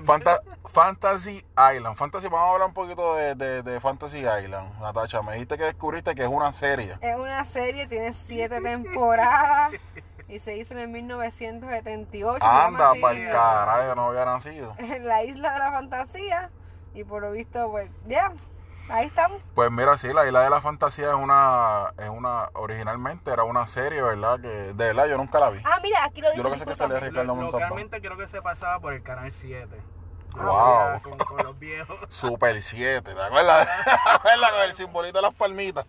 [0.06, 1.94] Fanta- Fantasy Island.
[1.96, 4.80] Fantasy, vamos a hablar un poquito de, de- de Fantasy Island.
[4.80, 6.96] Natacha, me dijiste que descubriste que es una serie.
[7.02, 9.72] Es una serie, tiene siete temporadas
[10.28, 12.38] y se hizo en el 1978.
[12.38, 14.74] se llama Anda, para el carajo, yo no había nacido.
[14.78, 16.50] En la isla de la fantasía.
[16.94, 18.32] Y por lo visto, pues, ya,
[18.88, 19.40] ahí estamos.
[19.54, 23.66] Pues mira, sí, la Isla de la Fantasía es una, es una, originalmente era una
[23.66, 24.40] serie, ¿verdad?
[24.40, 25.60] Que de verdad yo nunca la vi.
[25.64, 26.38] Ah, mira, aquí lo dice.
[26.38, 27.00] Yo lo que sé es que salía.
[27.00, 27.60] Ricardo Montalbán.
[27.70, 29.68] Localmente creo que se pasaba por el canal 7.
[30.34, 31.02] Yo Wow.
[31.02, 31.96] Con, con los viejos.
[32.08, 33.68] Super 7, ¿te acuerdas?
[33.84, 35.84] ¿Te acuerdas con el simbolito de las palmitas?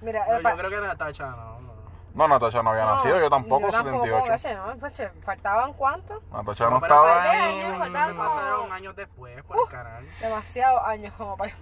[0.00, 1.60] Mira, No, pa- yo creo que Natacha no.
[1.60, 1.67] no.
[2.14, 4.34] No, Natasha no había nacido, yo tampoco, yo tampoco, 78.
[4.34, 4.76] ese, ¿no?
[4.78, 6.20] Pues, ¿Faltaban cuánto?
[6.32, 7.38] Natasha No, no pero estaba ahí.
[7.60, 8.14] años, Eso ¿verdad?
[8.16, 10.08] pasaron años después por el canal.
[10.20, 11.52] Demasiados años como para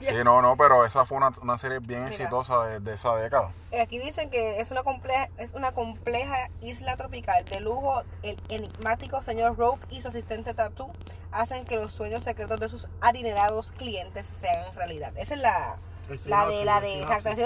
[0.00, 2.14] Sí, no, no, pero esa fue una, una serie bien Mira.
[2.16, 3.50] exitosa de, de esa década.
[3.80, 8.02] Aquí dicen que es una compleja, es una compleja isla tropical de lujo.
[8.22, 10.92] El enigmático señor Rope y su asistente Tattoo
[11.32, 15.12] hacen que los sueños secretos de sus adinerados clientes se hagan realidad.
[15.16, 15.95] Esa es la, El
[16.26, 17.42] la de la de exacto, de,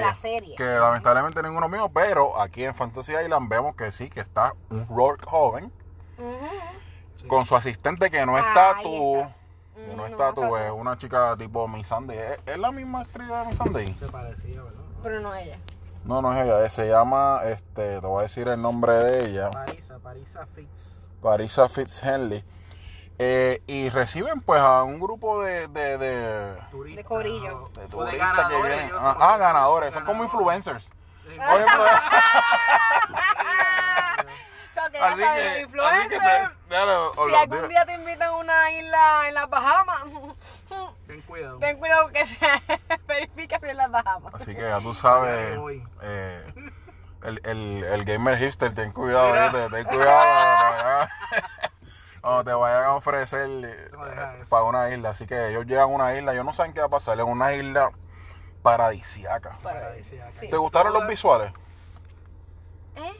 [0.00, 0.56] la, serie.
[0.56, 4.86] Que lamentablemente ninguno mío, pero aquí en Fantasy Island vemos que sí, que está un
[4.88, 5.72] Rourke joven
[7.26, 9.26] con su asistente que no está tú.
[9.74, 10.56] Que no está tú, tú.
[10.56, 12.18] es una chica tipo Miss Sunday.
[12.18, 13.94] ¿Es, es la misma actriz de Miss Sunday?
[13.98, 14.80] Se parecía, ¿verdad?
[15.02, 15.58] Pero no ella.
[16.04, 19.50] No, no es ella, se llama, este, te voy a decir el nombre de ella,
[19.50, 20.92] Parisa, Parisa Fitz.
[21.20, 22.42] Parisa Fitzhenley.
[23.22, 27.70] Eh, y reciben pues a un grupo de, de, de, Turistas, De corillo.
[27.74, 28.90] de turistas que vienen.
[28.98, 30.84] Ah, ah, ganadores, son como influencers.
[30.84, 30.90] Sí.
[31.52, 31.92] Oye, pues,
[34.70, 35.26] O sea, que ya así que,
[35.76, 36.20] los así que influencers,
[36.68, 36.92] te, dale,
[37.28, 40.02] si algún día te invitan a una isla en las Bahamas,
[41.06, 41.58] Ten cuidado.
[41.58, 42.38] ten cuidado que se
[43.06, 44.34] verifique si es en las Bahamas.
[44.34, 45.58] Así que ya tú sabes,
[46.02, 46.54] eh,
[47.24, 49.34] el, el, el gamer hipster, ten cuidado.
[49.52, 49.76] ¿viste?
[49.76, 51.08] ten cuidado
[52.30, 53.98] cuando te vayan- a ofrecer eh, No,
[54.48, 55.10] para una isla.
[55.10, 57.24] Así que ellos llegan a una isla, ellos no saben qué va a pasar, es
[57.26, 57.90] una isla
[58.62, 59.56] paradisiaca.
[60.38, 60.48] Sí.
[60.48, 61.52] ¿Te gustaron los visuales?
[62.96, 63.12] ¿Eh?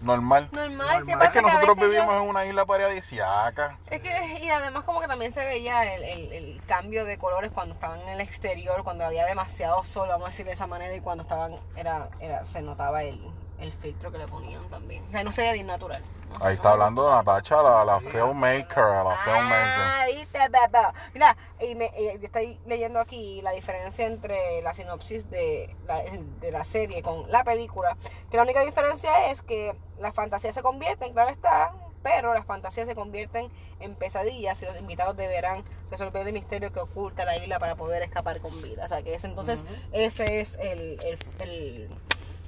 [0.00, 0.48] Normal.
[0.52, 1.26] Normal, ¿qué pasa?
[1.26, 3.78] Es que nosotros a veces vivimos yo- en una isla paradisiaca.
[3.90, 7.50] Es que, y además como que también se veía el, el- el cambio de colores
[7.52, 10.94] cuando estaban en el exterior, cuando había demasiado sol, vamos a decir de esa manera,
[10.94, 13.18] y cuando estaban, era, era, se notaba el,
[13.58, 15.04] el filtro que le ponían también.
[15.08, 16.02] O sea, no se veía bien natural.
[16.30, 20.16] No Ahí está hablando de Natacha, la, la filmmaker, la Ah, filmmaker.
[20.16, 20.94] viste, ba, ba.
[21.12, 26.02] Mira, y me, y estoy leyendo aquí la diferencia entre la sinopsis de la,
[26.40, 27.96] de la serie con la película.
[28.30, 32.88] Que la única diferencia es que las fantasías se convierten, claro está, pero las fantasías
[32.88, 33.48] se convierten
[33.80, 38.02] en pesadillas y los invitados deberán resolver el misterio que oculta la isla para poder
[38.02, 38.84] escapar con vida.
[38.84, 41.90] O sea, que ese, entonces ese es el, el, el-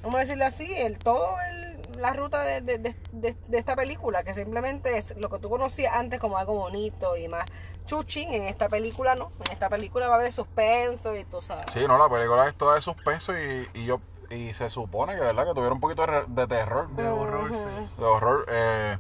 [0.07, 3.75] vamos a decirlo así, el todo el- la ruta de, de- de- de- de esta
[3.77, 7.45] película, que simplemente es lo que tú conocías antes como algo bonito y más
[7.87, 11.67] chuchín, en esta película no, en esta película va a haber suspenso y tú sabes.
[11.73, 15.21] Sí, no, la película es toda de suspenso y, y yo y se supone que
[15.21, 17.89] verdad que tuviera un poquito de, terror, De horror, sí.
[17.99, 18.99] de horror, eh,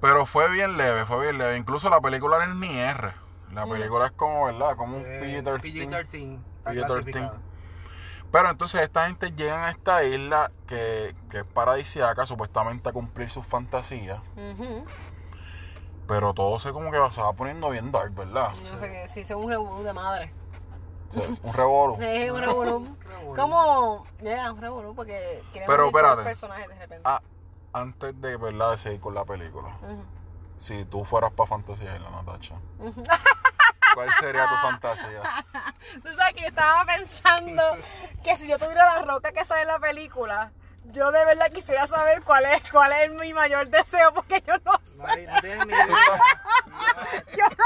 [0.00, 1.56] pero fue bien leve, fue bien leve.
[1.56, 3.12] Incluso la película no es ni R,
[3.54, 5.60] la película es como verdad, como un Eh, PG-13.
[5.62, 6.38] PG-13.
[6.66, 7.32] está PG-13.
[8.30, 13.30] Pero entonces esta gente llegan a esta isla que, que es paradisiaca, supuestamente a cumplir
[13.30, 14.20] sus fantasías.
[16.06, 18.50] Pero todo se como que se va poniendo bien dark, ¿verdad?
[18.72, 20.32] No sé qué, si es un revolú de madre.
[21.14, 21.96] Es un revolú.
[22.00, 22.96] Es un revolú.
[23.34, 26.22] Como, ya, un revolú porque queremos Pero espérate.
[26.22, 27.02] personajes de repente.
[27.04, 27.22] Ah,
[27.72, 29.76] antes de verdad de seguir con la película,
[30.56, 32.56] si tú fueras para Fantasía Isla, Natacha,
[33.94, 35.22] ¿cuál sería tu fantasía?
[36.02, 37.62] Tú sabes que yo estaba pensando
[38.22, 40.50] que si yo tuviera la roca que sale en la película,
[40.90, 44.72] yo de verdad quisiera saber cuál es, cuál es mi mayor deseo, porque yo no
[44.84, 45.26] sé,
[47.36, 47.64] yo no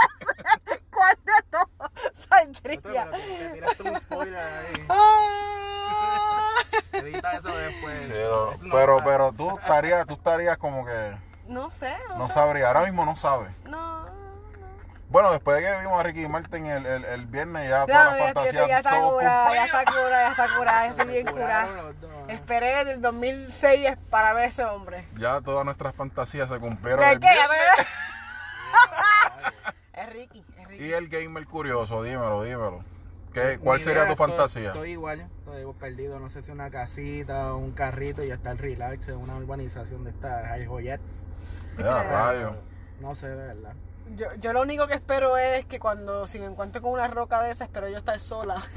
[0.67, 2.81] sé cuál de todos Otro, saldría.
[2.83, 4.87] pero te, te tiraste un spoiler ahí.
[4.89, 6.49] Ah.
[6.93, 8.01] Eso después.
[8.03, 12.35] Sí, pero, pero, pero tú estarías, tú estarías como que No sé, no, no sé.
[12.35, 13.51] sabrías, ahora mismo no sabes.
[13.65, 14.02] No.
[15.13, 18.33] Bueno, después de que vimos a Ricky Martin el, el, el viernes, ya todas las
[18.33, 21.69] fantasías ya está curada, ya está curada, ya está curada, ya se estoy bien curada.
[22.29, 25.07] Esperé del 2006 para ver ese hombre.
[25.19, 27.29] Ya todas nuestras fantasías se cumplieron ¿De el qué?
[27.29, 27.87] viernes.
[29.93, 30.85] Es Ricky, es Ricky.
[30.87, 32.83] Y el gamer curioso, dímelo, dímelo.
[33.35, 34.67] ¿Qué, ¿Cuál sería idea, tu estoy- fantasía?
[34.69, 36.19] Estoy igual, estoy perdido.
[36.19, 39.37] No sé si una casita o un carrito y ya está el relax en una
[39.37, 41.27] urbanización de estas hay joyets.
[41.79, 42.57] Rayo.
[43.01, 43.75] No sé, de verdad.
[44.17, 47.41] Yo, yo lo único que espero es que cuando, si me encuentro con una roca
[47.43, 48.61] de esa, espero yo estar sola.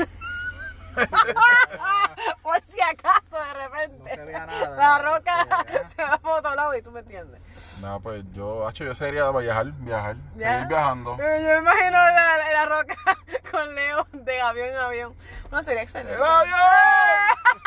[2.41, 3.97] Por si acaso, de repente.
[3.99, 4.69] No se vea nada.
[4.77, 5.47] La roca
[5.95, 7.41] se va por otro lado y tú me entiendes.
[7.81, 10.53] No, pues yo, hacho, yo sería viajar, viajar, ¿Ya?
[10.53, 11.17] seguir viajando.
[11.17, 12.95] Yo me imagino la, la roca
[13.51, 15.15] con Leo de avión en avión.
[15.51, 16.13] No, sería excelente.
[16.15, 16.59] ¡El avión!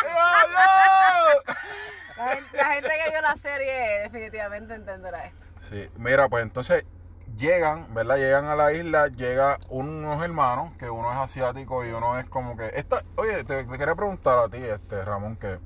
[0.07, 1.57] ¡El avión!
[2.16, 5.47] La, gente- la gente que vio la serie definitivamente entenderá esto.
[5.71, 6.85] Sí, mira, pues entonces
[7.37, 8.17] llegan, ¿verdad?
[8.17, 12.57] Llegan a la isla, llega unos hermanos, que uno es asiático y uno es como
[12.57, 12.71] que...
[12.75, 15.59] Esta, oye, te, te quería preguntar a ti, este Ramón, que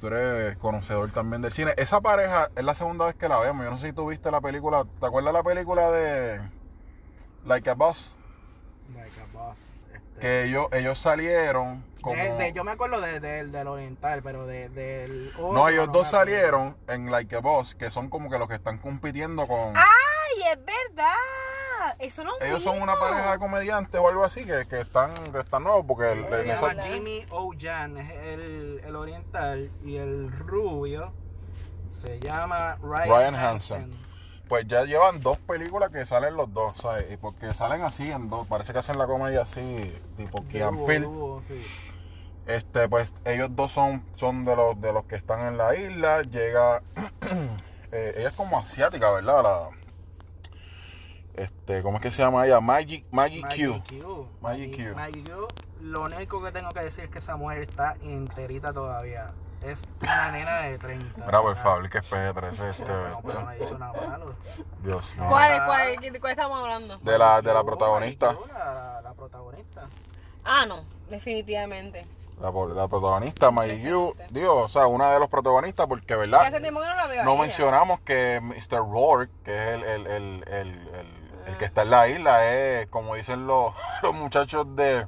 [0.00, 1.74] tú eres conocedor también del cine.
[1.76, 3.64] Esa pareja es la segunda vez que la vemos.
[3.64, 6.40] Yo no sé si tú viste la película, ¿te acuerdas la película de
[7.44, 8.16] Like a Boss?
[8.94, 9.58] Like a boss.
[9.92, 12.16] Este, Que ellos, ellos salieron como...
[12.22, 15.32] De- de- yo me acuerdo de- de- del oriental, pero de- del.
[15.38, 18.54] No, otro ellos dos salieron en Like a Boss, que son como que los que
[18.54, 19.74] están compitiendo con...
[20.36, 21.96] ¡Ay, es verdad!
[21.98, 25.38] Eso no Ellos son una pareja de comediantes o algo así que, que están que
[25.38, 29.96] están nuevos porque el, Se en llama esa- Jimmy Ojan, es el, el oriental, y
[29.96, 31.12] el rubio
[31.88, 33.82] se llama Ryan, Ryan Hansen.
[33.84, 34.00] Hansen.
[34.48, 37.10] pues ya llevan dos películas que salen los dos, ¿sabes?
[37.12, 40.86] Y porque salen así en dos, parece que hacen la comedia así, tipo Keanu Dúo,
[40.86, 41.04] Peele.
[41.06, 41.64] dúo, sí.
[42.46, 46.22] Este, pues ellos dos son, son de los de los que están en la isla.
[46.22, 46.82] Llega,
[47.92, 49.42] eh, ella es como asiática, ¿verdad?
[49.42, 49.68] La,
[51.38, 52.60] este, ¿cómo es que se llama ella?
[52.60, 53.82] Maggie, Maggie, Q.
[54.00, 54.28] Q.
[54.40, 55.48] Maggie Q.
[55.80, 59.30] Lo único que tengo que decir es que esa mujer está enterita todavía.
[59.62, 61.24] Es una nena de 30.
[61.26, 62.84] Mira, por favor, que es PG-13 este.
[62.84, 64.34] No, pero no hizo nada malo.
[64.82, 65.26] Dios mío.
[65.28, 66.98] ¿Cuál, cuál, cuál estamos hablando?
[66.98, 68.36] De la, de la protagonista.
[68.52, 69.88] La, la protagonista.
[70.44, 72.06] Ah, no, definitivamente.
[72.40, 74.14] La, la protagonista, Maggie Q.
[74.30, 76.42] Dios, o sea, una de los protagonistas, porque, Que ¿verdad?
[76.46, 77.22] hace tiempo que no la veo.
[77.22, 77.42] a No ella.
[77.42, 78.78] mencionamos que Mr.
[78.78, 80.88] Rourke, que es el, el, el, el,
[81.52, 85.06] el- que está en la isla, es, como dicen los, los muchachos de,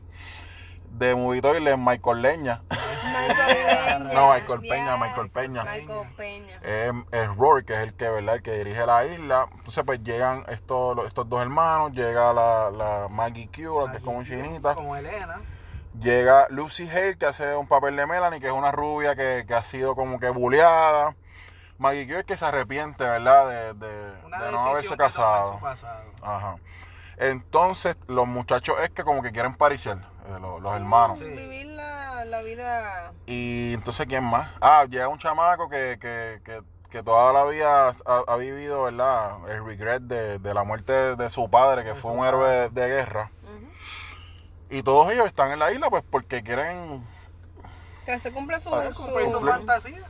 [0.93, 2.63] de Movie Toilet, Michael Leña.
[2.71, 3.99] Michael Peña.
[4.15, 5.65] No, Michael Peña, Michael Peña.
[5.65, 6.61] Michael Peña.
[6.63, 8.37] Es, es Rourke, que es el que, ¿verdad?
[8.37, 9.47] El que dirige la isla.
[9.53, 14.03] Entonces, pues llegan estos, estos dos hermanos, llega la, la Maggie Q, la que es
[14.05, 14.75] como Maggie chinita.
[14.75, 15.39] Como Elena.
[16.01, 19.55] Llega Lucy Hale, que hace un papel de Melanie, que es una rubia que, que
[19.55, 21.15] ha sido como que bulleada.
[21.81, 23.49] Maggie Q es que se arrepiente, ¿verdad?
[23.49, 25.59] De, de- no haberse casado.
[26.23, 26.57] Ajá.
[27.17, 29.97] Entonces, los muchachos es que como que quieren pariciar,
[30.29, 31.19] eh, los, los hermanos.
[31.19, 31.25] Sí.
[31.25, 33.13] Vivir la, la vida.
[33.27, 34.51] Y entonces, ¿quién más?
[34.61, 39.39] Ah, llega un chamaco que, que, que, que toda la vida ha, ha vivido, ¿verdad?
[39.49, 42.69] El regret de, de la muerte de, de su padre, que De fue un héroe
[42.71, 43.31] de, guerra.
[44.69, 47.05] Y todos ellos están en la isla, pues porque quieren,
[48.07, 48.71] Que se cumpla su.
[48.71, 50.07] Fantasía.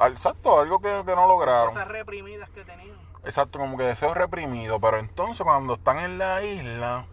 [0.00, 1.68] Exacto, algo que, que no lograron.
[1.68, 2.96] Cosas reprimidas que tenido.
[3.24, 4.78] Exacto, como que deseos reprimidos.
[4.80, 7.06] Pero entonces cuando están en la isla,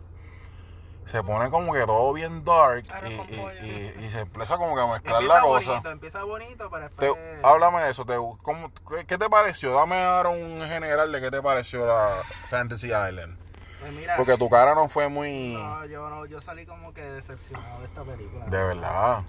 [1.05, 3.63] se pone como que todo bien dark y, y- pollo.
[3.63, 5.69] y- y se empieza como que a mezclar Empieza la cosa.
[5.71, 7.39] bonito, empieza bonito, pero Te- después...
[7.43, 8.05] háblame de eso.
[8.05, 9.73] Te, ¿cómo- qué, qué te pareció?
[9.73, 13.37] Dame ahora un general de qué te pareció la Fantasy Island.
[13.79, 15.53] Pues mira, Porque tu cara no fue muy...
[15.53, 18.45] no, yo, no, yo salí como que decepcionado de esta película.
[18.45, 19.23] De verdad.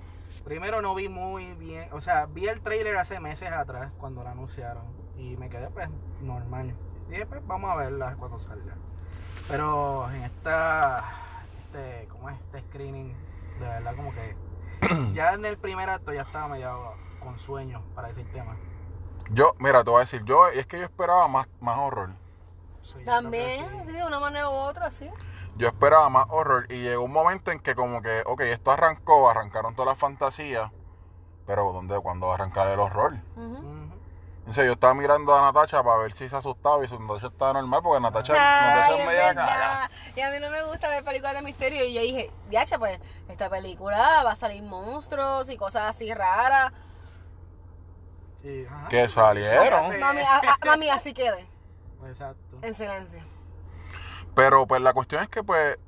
[0.44, 4.32] Primero no vi muy bien, o sea, vi el trailer hace meses atrás cuando la
[4.32, 4.84] anunciaron
[5.16, 5.88] y me quedé pues
[6.20, 6.74] normal.
[7.08, 8.74] Y dije, pues vamos a verla cuando salga.
[9.48, 11.04] Pero en esta,
[11.64, 12.40] este, ¿cómo es?
[12.40, 13.14] Este screening,
[13.58, 14.36] de verdad como que
[15.12, 18.56] ya en el primer acto ya estaba medio con sueño para decir tema.
[19.32, 22.10] Yo, mira, te voy a decir, yo es que yo esperaba más, más horror.
[22.92, 23.90] Sí, También, sí.
[23.90, 25.10] sí, de una manera u otra, sí.
[25.56, 29.28] Yo esperaba más horror y llegó un momento en que como que, ok, esto arrancó,
[29.30, 30.70] arrancaron todas las fantasías,
[31.46, 33.14] pero ¿dónde, cuándo va a arrancar el horror?
[33.36, 33.44] Ujú.
[33.56, 33.80] Ujú.
[34.40, 37.52] Entonces yo estaba mirando a Natacha para ver si se asustaba y su Natacha estaba
[37.52, 39.90] normal porque Natacha, Natacha es media caga.
[40.16, 41.84] Y a mí no me gusta ver películas de misterio.
[41.84, 42.98] Y yo dije, yacha, pues,
[43.28, 46.72] esta película va a salir monstruos y cosas así raras.
[48.88, 49.92] Que salieron.
[49.92, 49.98] Sí.
[49.98, 51.46] Mami, a- a- mami, así quede,
[52.08, 52.49] Exacto.
[52.62, 53.20] En silencio.
[54.34, 55.78] Pero pues la cuestión es que pues,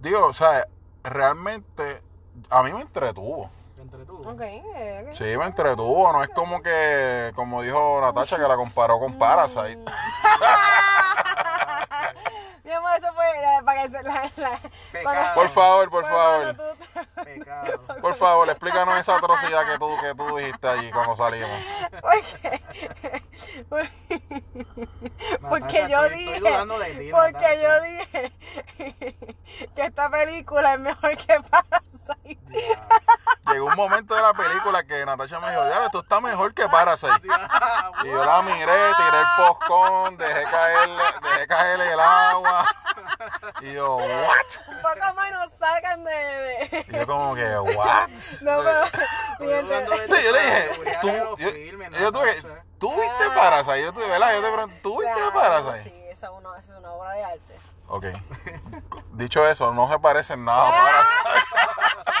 [0.00, 0.66] digo, o sea,
[1.02, 2.02] realmente
[2.48, 3.50] a mí me entretuvo.
[3.74, 4.30] Te entretuvo.
[4.30, 5.14] Ok, eh, ok.
[5.14, 6.12] Sí, me entretuvo.
[6.12, 9.84] No es como que, como dijo Natacha, que la comparó con Parasite.
[12.70, 14.60] Mi amor, eso fue eh, para que se la, la-
[14.92, 15.34] Pecado.
[15.34, 16.54] Por favor, por favor.
[16.54, 17.82] tú- Pecado.
[18.00, 21.50] Por favor, explícanos esa atrocidad que tú, que tú dijiste allí cuando salimos.
[22.00, 22.62] Porque,
[25.48, 28.32] porque yo estoy- dije, estoy dudando de ti, porque yo dije
[29.74, 32.38] que esta película es mejor que Parasite.
[33.50, 36.68] Llegó un momento de la película que Natacha me dijo, ya, esto está mejor que
[36.68, 37.26] Parasite.
[38.04, 38.64] Y yo la miré,
[38.96, 40.88] tiré el postcón, dejé caer,
[41.22, 42.59] dejé caer el agua.
[43.60, 44.06] Y yo, what?
[44.68, 46.12] Un poco más nos sacan de...
[46.12, 48.08] de- Y yo como que, what?
[48.42, 48.86] No, pero...
[48.86, 51.36] Sí, yo le dije, tú, yo,
[51.98, 52.42] yo tuve.
[52.78, 53.82] ¿tú viste Parasite?
[53.82, 54.34] Yo te, ¿verdad?
[54.34, 55.82] Yo te pregunto, ¿tú viste Claro, Parasite?
[55.90, 57.58] Sí, esa es, una, esa es una obra de arte.
[57.88, 58.04] Ok.
[59.12, 61.40] Dicho eso, no se parecen nada a Parasite.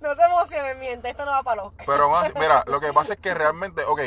[0.00, 1.72] No se emocionen, miente, esto no va para los...
[1.86, 4.00] Pero más, mira, lo que pasa es que realmente, ok,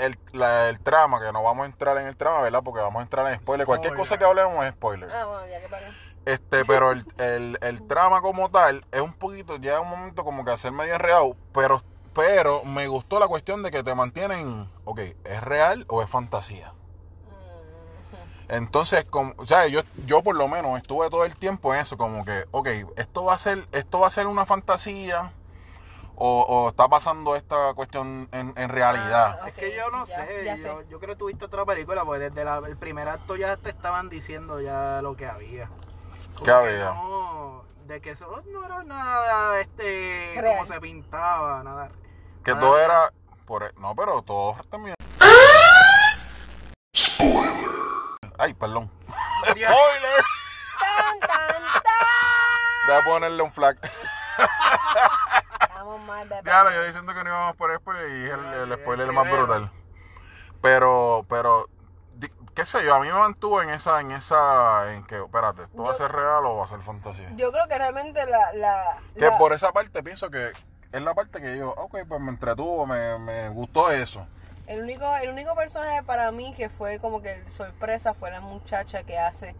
[0.00, 2.62] el, la- el trama, que no vamos a entrar en el trama, ¿verdad?
[2.64, 3.66] Porque vamos a entrar en spoiler.
[3.66, 5.10] Cualquier cosa que hablemos es spoiler.
[5.12, 5.86] Ah, bueno, ya que paré.
[6.26, 10.44] Este, pero el, el, el trama como tal es un poquito, ya un momento como
[10.44, 11.82] que hacer medio enredado, pero,
[12.14, 16.72] pero me gustó la cuestión de que te mantienen, ok, ¿es real o es fantasía?
[18.48, 21.96] Entonces, como, o sea, yo, yo por lo menos estuve todo el tiempo en eso,
[21.96, 25.32] como que, ok, esto va a ser, esto va a ser una fantasía
[26.22, 29.38] o, o está pasando esta cuestión en, en realidad.
[29.42, 30.86] Ah, Es que yo no ya- sé, ya yo, sé.
[30.90, 34.10] yo creo que tuviste otra película, porque desde la- el primer acto ya te estaban
[34.10, 35.66] diciendo ya lo que había.
[35.68, 36.92] Como ¿Qué que había?
[36.92, 40.56] No, de que eso no era nada, este, Real.
[40.58, 41.90] como se pintaba, nada.
[42.44, 42.84] Que nada todo real.
[42.90, 43.12] era,
[43.46, 44.94] por, e, no, pero todo también.
[48.38, 48.90] Ay, perdón.
[49.46, 50.24] Spoiler.
[50.78, 52.86] ¡Tan, tan, tan!
[52.86, 53.78] Voy a ponerle un flag.
[55.90, 56.42] Estamos mal, bebé.
[56.42, 59.28] Claro, yo diciendo que no íbamos por spoiler y es el, el spoiler el más
[59.30, 59.70] brutal.
[60.62, 61.68] Pero, pero,
[62.54, 65.82] qué sé yo, a mí me mantuvo en esa, en esa, en que, espérate, ¿esto
[65.82, 67.30] va a ser real o va a ser fantasía?
[67.36, 68.52] Yo creo que realmente la...
[68.52, 70.52] la, Que la- por esa parte pienso que
[70.92, 74.26] es la parte que yo, ok, pues me entretuvo, me, me gustó eso.
[74.66, 79.02] El único, el único personaje para mí que fue como que sorpresa fue la muchacha
[79.02, 79.56] que hace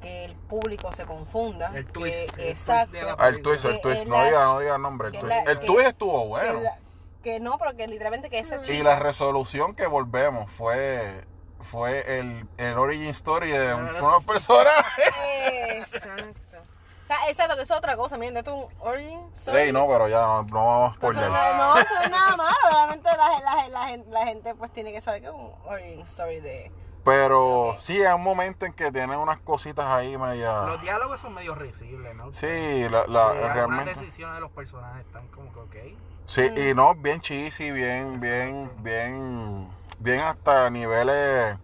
[0.00, 1.72] que el público se confunda.
[1.74, 2.96] El que- twist, el twist exacto.
[3.18, 5.26] Ah, el twist, el twist, es no diga, no diga nombre, el twist.
[5.28, 6.60] la- El que- twist estuvo que, bueno.
[6.60, 6.78] la-
[7.22, 8.84] que no, pero que literalmente que ese Y chico...
[8.84, 11.24] la resolución que volvemos fue,
[11.60, 15.12] fue el, el origin story de un, unos personajes.
[15.52, 16.58] Exacto.
[17.04, 18.18] O sea, exacto, que es otra cosa.
[18.18, 19.56] Miren, esto es un origin story.
[19.58, 21.30] Ey, no, pero ya no, no vamos Eso spoiler.
[21.30, 22.56] no, no, es nada malo.
[22.70, 26.00] Obviamente la, la, la, gente- la gente pues tiene que saber que es un origin
[26.02, 26.70] story de...
[27.08, 30.62] Pero sí, hay un momento en que tiene unas cositas ahí media.
[30.66, 32.32] Los diálogos son medio risibles, ¿no?
[32.32, 33.94] Sí, la, la- realmente.
[33.94, 35.98] decisiones de los personajes están como que ok.
[36.26, 36.58] Sí, Mm.
[36.58, 39.66] y no, bien cheesy, bien, bien, bien,
[39.98, 41.56] bien hasta niveles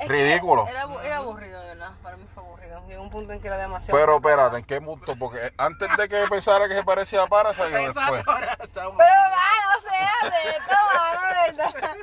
[0.00, 0.68] Es que ridículos.
[0.68, 1.92] Era, era aburrido, de ¿verdad?
[2.02, 2.82] Para mí fue aburrido.
[2.88, 3.98] Llegó un punto en que era demasiado...
[4.00, 5.14] Pero espérate, ¿en qué punto?
[5.16, 8.24] Porque antes de que pensara que se parecía a Parasite, o después.
[8.24, 11.96] Pero va, no seas de esto, mano, ¿verdad?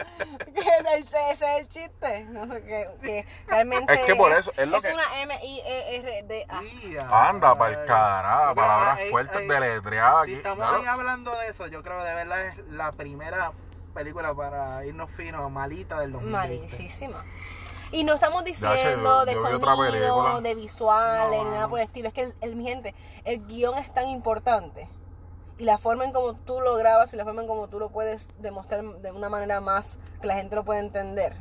[0.58, 2.24] Que ese, es el chiste.
[2.26, 6.62] No sé, que, que realmente Es que por eso, es lo que- una M-I-E-R-D-A.
[6.62, 10.38] Mira, Anda, para el carajo, palabras fuertes, deletreadas Si aquí.
[10.38, 13.52] estamos ahí hablando de eso, yo creo que de verdad es la primera
[13.94, 16.68] película para irnos finos, malita del 2020.
[16.78, 17.24] Malísima.
[17.92, 19.42] Y no estamos diciendo de yo
[20.20, 22.08] sonido, de visuales, No, nada por el estilo.
[22.10, 24.90] Es que el, el- mi gente, el guion es tan importante.
[25.58, 27.90] Y la forma en como tú lo grabas y la forma en como tú lo
[27.90, 31.36] puedes demostrar de una manera más que la gente lo pueda entender.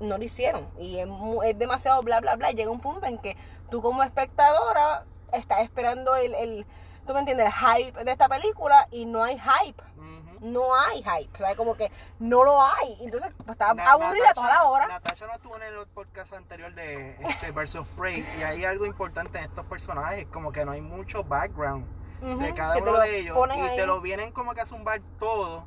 [0.00, 0.68] No lo hicieron.
[0.78, 1.08] Y es,
[1.44, 2.50] es demasiado bla, bla, bla.
[2.52, 3.36] Y llega un punto en que
[3.70, 6.66] tú como espectadora estás esperando el, el
[7.06, 9.82] tú me entiendes, el hype de esta película y no hay hype.
[10.40, 11.38] No hay hype.
[11.38, 12.96] Sea, como que no lo hay.
[13.00, 14.86] Entonces, pues, estaba Na- aburrida toda la hora.
[14.86, 19.38] Natasha no estuvo en el podcast anterior de este versus Prey y hay algo importante
[19.38, 21.86] en estos personajes, como que no hay mucho background
[22.20, 23.76] de cada te uno de ellos y ahí.
[23.76, 25.64] te lo vienen como que a zumbar todo,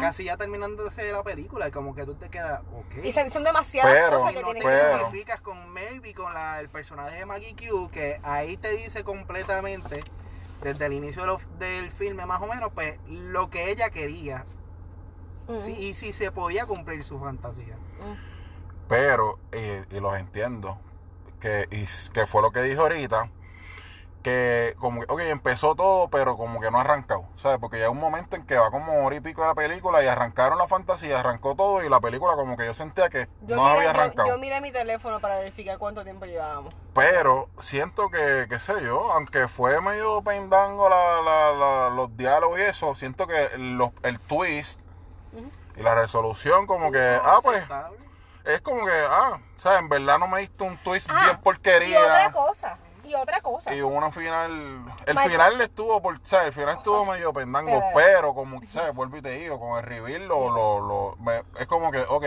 [0.00, 3.04] casi ya terminando de la película y como que tú te quedas, ok.
[3.04, 6.12] Y se- son demasiadas Pero- cosas que no tienen te que pero- identificas con Maybe,
[6.14, 10.02] con la- el personaje de Maggie Q, que ahí te dice completamente,
[10.62, 14.44] desde el inicio de lo- del filme más o menos, pues lo que ella quería.
[15.64, 17.76] Sí, y si se podía cumplir su fantasía.
[18.88, 20.78] Pero, y, y los entiendo,
[21.40, 23.30] que, y que fue lo que dijo ahorita,
[24.22, 27.58] que como que, ok, empezó todo, pero como que no ha arrancado, ¿sabes?
[27.58, 30.02] Porque ya hay un momento en que va como hora y pico de la película
[30.02, 33.56] y arrancaron la fantasía, arrancó todo y la película como que yo sentía que Yo,
[33.56, 34.28] no miré, había arrancado.
[34.28, 36.72] yo miré mi teléfono para verificar cuánto tiempo llevábamos.
[36.94, 42.58] Pero siento que, qué sé yo, aunque fue medio pendango la, la- la- los diálogos
[42.58, 44.80] y eso, siento que los- el twist
[45.76, 47.98] y la resolución como que, ah, pues, Aceptable.
[48.44, 49.78] es como que, ah, ¿sabes?
[49.80, 51.98] En verdad no me diste un twist Ah, bien porquería.
[51.98, 52.78] Y otra cosa,
[53.12, 53.74] y otra cosa.
[53.74, 54.84] Y una final.
[55.06, 56.18] El final estuvo por.
[56.24, 56.48] ¿sabes?
[56.48, 58.94] El final estuvo medio pendango, Pero- pero como, ¿sabes?
[58.94, 62.24] Vuelvo y te digo, con el reveal lo, lo, lo- me- es como que, ok.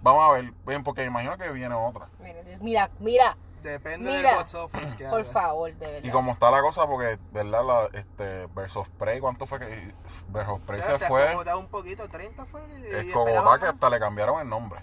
[0.00, 2.08] Vamos a ver, bien, porque imagino que viene otra.
[2.20, 5.32] Mira, mira, mira, Depende Mira, del box office que por haga.
[5.32, 6.00] favor, de verdad.
[6.08, 7.64] Y como está la cosa, porque, ¿verdad?
[7.64, 9.92] La, este, Versus Prey, ¿cuánto fue que.
[10.28, 11.28] Versus O Prey sea, se fue.
[11.28, 12.60] acomodó un poquito, 30 fue.
[12.88, 13.26] Es como
[13.58, 14.78] que hasta le cambiaron el nombre.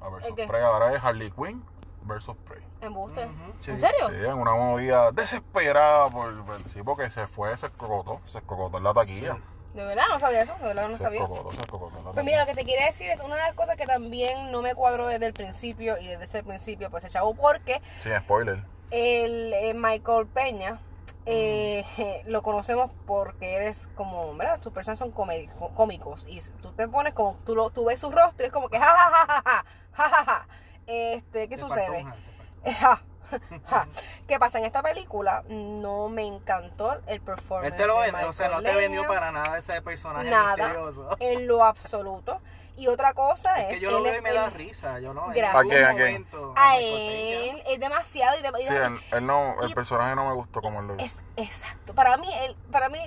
[0.00, 0.32] A Versus.
[0.46, 1.64] Prey, ahora es Harley Quinn
[2.10, 2.62] versus Prey.
[2.82, 4.10] ¿En serio?
[4.10, 6.34] Sí, en una movida desesperada por,
[6.72, 9.38] sí, porque se fue, se escocotó, se escocotó en la taquilla.
[9.74, 11.22] De verdad, no sabía eso, de verdad no sabía.
[11.22, 13.42] Escocotó, se escocotó en la Pues mira, lo que te quería decir es una de
[13.42, 17.04] las cosas que también no me cuadró desde el principio y desde ese principio, pues
[17.04, 17.80] el chavo, porque.
[17.96, 18.64] Sin spoiler.
[18.90, 20.80] El, eh, Michael Peña.
[21.26, 21.84] Eh,
[22.26, 24.58] lo conocemos porque eres como, ¿verdad?
[24.58, 28.44] Tus personas son cómicos y tú te pones como, tú, lo, tú ves su rostro
[28.44, 30.48] y es como que ja, ja, ja, ja, ja, ja, ja, ja.
[30.90, 32.04] Este, ¿qué Te sucede?
[32.80, 33.00] ja,
[33.68, 33.88] ja.
[34.26, 34.58] ¿Qué pasa?
[34.58, 37.72] En esta película no me encantó el performance.
[37.72, 40.56] Este lo de vende, o sea, no Michael te vendió para nada ese personaje Nada,
[40.56, 41.16] misterioso.
[41.20, 42.40] en lo absoluto.
[42.76, 45.12] Y otra cosa es, Es que yo lo veo y me da el- risa, yo
[45.14, 45.26] no.
[45.26, 45.64] en Gracias.
[45.64, 49.62] ¿A quién, a momento, a él es demasiado y, de- y Sí, él, él no,
[49.62, 51.04] el y- personaje no me gustó como él lo hizo.
[51.04, 51.94] es exacto.
[51.94, 52.98] Para mí, él, para mí,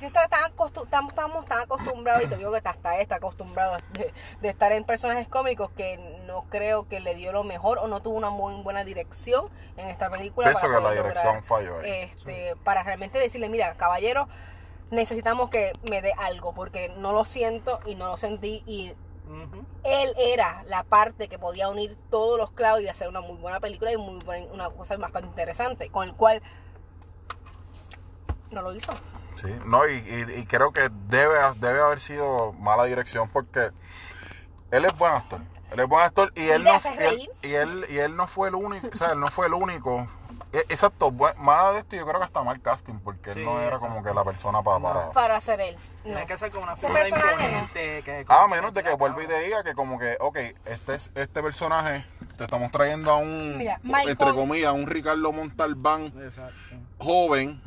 [0.00, 3.16] yo estaba tan acostumbrado, estamos, estamos tan acostumbrados, y te digo que hasta él está
[3.16, 5.96] acostumbrado de, de estar en personajes cómicos que
[6.26, 9.88] no creo que le dio lo mejor o no tuvo una muy buena dirección en
[9.88, 10.48] esta película.
[10.48, 11.90] Pienso para que la dirección lograr, falló ahí.
[11.90, 14.28] Este, Para realmente decirle, mira, caballero,
[14.90, 18.94] necesitamos que me dé algo porque no lo siento y no lo sentí y
[19.84, 23.58] él era la parte que podía unir todos los clavos y hacer una muy buena
[23.60, 26.42] película y muy buena- una cosa bastante interesante, con el cual
[28.50, 28.92] no lo hizo.
[29.36, 33.70] Sí, no, y, y- y creo que debe, debe haber sido mala dirección porque
[34.70, 35.40] él es buen actor.
[35.72, 38.48] Él es buen actor y él no y él, y él y él no fue
[38.48, 40.06] el único, o sea, él no fue el único.
[40.52, 43.58] E- Exacto, mala de esto yo creo que hasta mal casting porque él Sí, no
[43.58, 43.88] era exacto.
[43.88, 45.74] como que la persona para, para Para hacer él.
[45.74, 46.02] No.
[46.04, 48.02] Tiene que ser como una figura imponente.
[48.04, 51.10] Que, A menos de que vuelva y te diga que como que, ok, este es
[51.16, 52.06] este personaje,
[52.36, 56.54] te estamos trayendo a un, Mira, entre comillas, a un Ricardo Montalbán Exacto.
[56.98, 57.60] joven,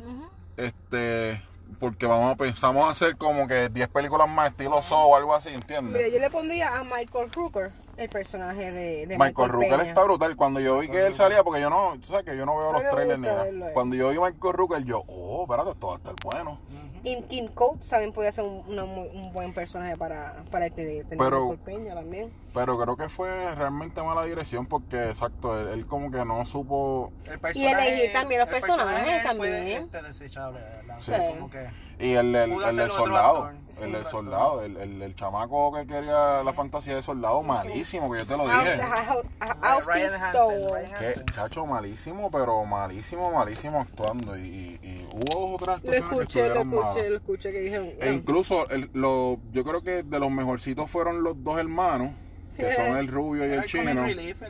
[0.56, 1.42] este,
[1.78, 5.94] porque vamos pensamos hacer como que 10 películas más estilo Saw o algo así, ¿entiendes?
[5.94, 10.36] Mira, yo le pondría a Michael Rooker, el personaje de, de Michael Rooker está brutal.
[10.36, 12.72] Cuando yo vi que él salía, porque yo no, tú sabes que yo no veo
[12.72, 13.72] los trailers ni nada.
[13.72, 16.58] Cuando yo vi a Michael Rooker, yo, oh, espérate, esto va a estar bueno.
[17.04, 20.72] Y Kim Coates también podía ser un, una muy- un buen personaje para, para el
[20.72, 22.32] que tenía Pero- Michael Peña también.
[22.52, 27.12] Pero creo que fue realmente mala dirección porque, exacto, él, él como que no supo.
[27.30, 29.88] El elegir también los el personajes personaje también.
[29.90, 30.98] Fue este.
[31.00, 31.12] Sí.
[31.36, 31.68] Como que
[32.00, 33.50] Y el, el, el otro soldado,
[33.82, 38.18] el otro soldado, el, el, el chamaco que quería la fantasía de soldado, malísimo, que
[38.20, 38.80] yo te lo Aus- dije.
[39.62, 40.88] Austin Stone.
[40.98, 44.36] Que chacho malísimo, pero malísimo, malísimo actuando.
[44.36, 47.90] Y, y, y hubo otras Lo personas que escuché, lo escuché, lo escuché que dijeron.
[48.00, 52.10] E incluso el- lo, yo creo que de los mejorcitos fueron los dos hermanos,
[52.56, 53.90] que son el rubio y Era el chino.
[53.90, 54.40] eran relief,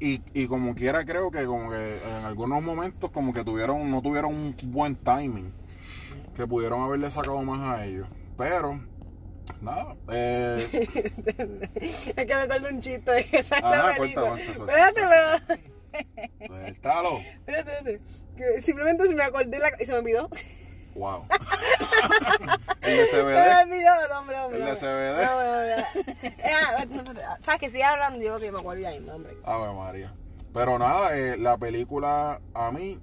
[0.00, 4.02] y, y como quiera creo que como que en algunos momentos como que tuvieron, no
[4.02, 5.52] tuvieron un buen timing.
[6.36, 8.08] Que pudieron haberle sacado más a ellos.
[8.36, 8.80] Pero,
[9.60, 9.94] nada.
[10.10, 10.68] Eh,
[12.16, 13.60] Es que me acuerdo un chiste de que Ajá,
[13.90, 14.28] la película.
[14.30, 16.46] cuenta, Espérate, pero.
[16.46, 17.18] suéltalo.
[17.18, 18.00] Espérate, espérate.
[18.36, 20.28] Que simplemente se me acordé la- y se me olvidó.
[20.96, 21.26] Wow.
[22.82, 23.62] el de Se me CBD.
[23.62, 24.58] olvidó, no, hombre, hombre.
[24.60, 24.76] El de.
[24.76, 25.24] CBD.
[25.24, 27.20] No, no, no.
[27.28, 27.36] Ah.
[27.40, 28.20] ¿Sabes que sigue hablando?
[28.24, 29.36] Yo que me acuerdo ya, no, hombre.
[29.44, 30.12] Ave María.
[30.52, 33.00] Pero nada, eh, la película a mí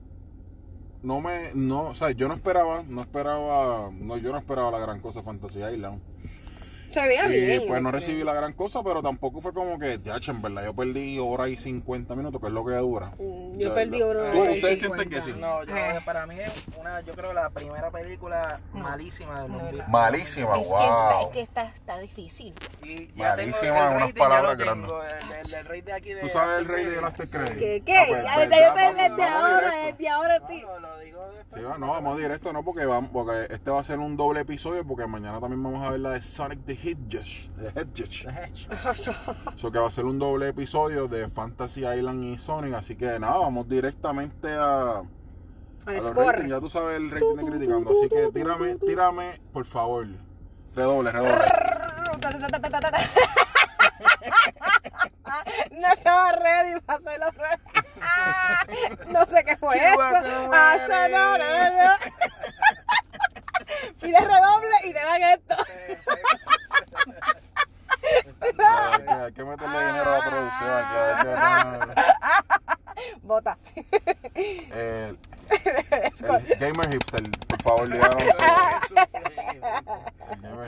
[1.03, 4.79] no me, no, o sea, yo no esperaba, no esperaba, no, yo no esperaba la
[4.79, 6.01] gran cosa Fantasy Island.
[6.91, 7.63] Se veía Y bien.
[7.67, 10.73] pues no recibí la gran cosa, pero tampoco fue como que, ya, en verdad, yo
[10.75, 13.07] perdí hora y 50 minutos, que es lo que dura.
[13.17, 15.03] Mm, yo Ya, perdí hora ¿Tú- y ¿Ustedes 50.
[15.03, 15.33] sienten que sí?
[15.39, 15.99] No, yo, Eh.
[16.05, 19.87] para mí es una, yo creo la primera película malísima de los.
[19.87, 21.21] Malísima, Es que, está, wow.
[21.27, 22.53] es que está, está difícil.
[22.83, 24.91] Y ya Malísima, tengo unas palabras grandes.
[24.91, 27.07] el, el, el rate de aquí de ¿Tú sabes el rey de Credits.
[27.07, 27.57] After Credits?
[27.57, 27.83] ¿Qué?
[27.85, 27.97] ¿Qué?
[27.97, 30.79] Ah, pues, ya pues, ya ya, yo te vamos, desde ahora, desde ahora, No, tío.
[30.79, 31.21] lo, digo.
[31.53, 34.85] Sí, no, vamos directo, no, porque vamos, porque este va a ser un doble episodio,
[34.87, 37.25] porque mañana también vamos a ver la de Sonic the Hedgehog.
[37.57, 38.09] The Hedgehog.
[38.09, 38.67] The Hedge.
[39.55, 42.73] Eso que va a ser un doble episodio de Fantasy Island y Sonic.
[42.73, 45.03] Así que nada, vamos directamente a, a
[45.85, 46.25] Al los score.
[46.33, 46.49] ratings.
[46.49, 47.91] Ya tú sabes el rating de criticando.
[47.91, 50.07] Así que tírame, tírame, por favor.
[50.75, 51.31] Redoble, redoble.
[55.71, 57.61] No estaba ready para hacerlo ready.
[59.11, 60.91] No sé qué fue Chihuahua eso.
[64.01, 65.55] Pide redoble y te dan esto.
[68.57, 70.69] Ya, Hay que, meterle dinero a la producción.
[70.71, 71.93] aquí, hay que- no, no, no.
[73.21, 73.57] Bota.
[74.35, 75.15] Eh,
[75.49, 78.21] el Gamer Hipster, por favor, díganos.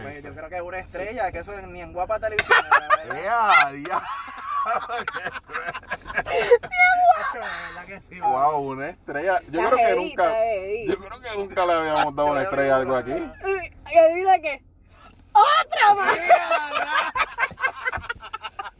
[0.06, 0.24] El.
[0.24, 2.58] Yo creo que es una estrella, que eso es ni en guapa televisión.
[2.70, 2.80] la
[3.70, 4.02] verdad.
[4.66, 4.80] ¡Ea,
[6.26, 6.54] dia-
[7.22, 9.40] Eso, la verdad que sí, Wow, una estrella.
[9.50, 10.24] Yo creo que nunca.
[10.88, 13.12] Yo creo que nunca le habíamos dado una estrella a algo aquí.
[13.92, 14.64] Y adivina qué.
[15.34, 16.18] ¡Otra más!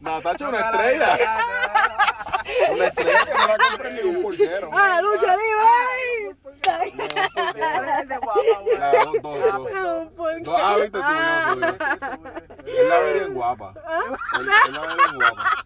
[0.00, 1.18] Natacha, una estrella.
[2.70, 4.70] Una estrella que no la compre ni un pulguero.
[4.72, 6.36] ¡Ah, la lucha libre!
[10.56, 11.68] Ah, viste, subió, subió.
[12.66, 13.74] Él la vería en guapa.
[13.74, 15.63] Él, él la vería en guapa.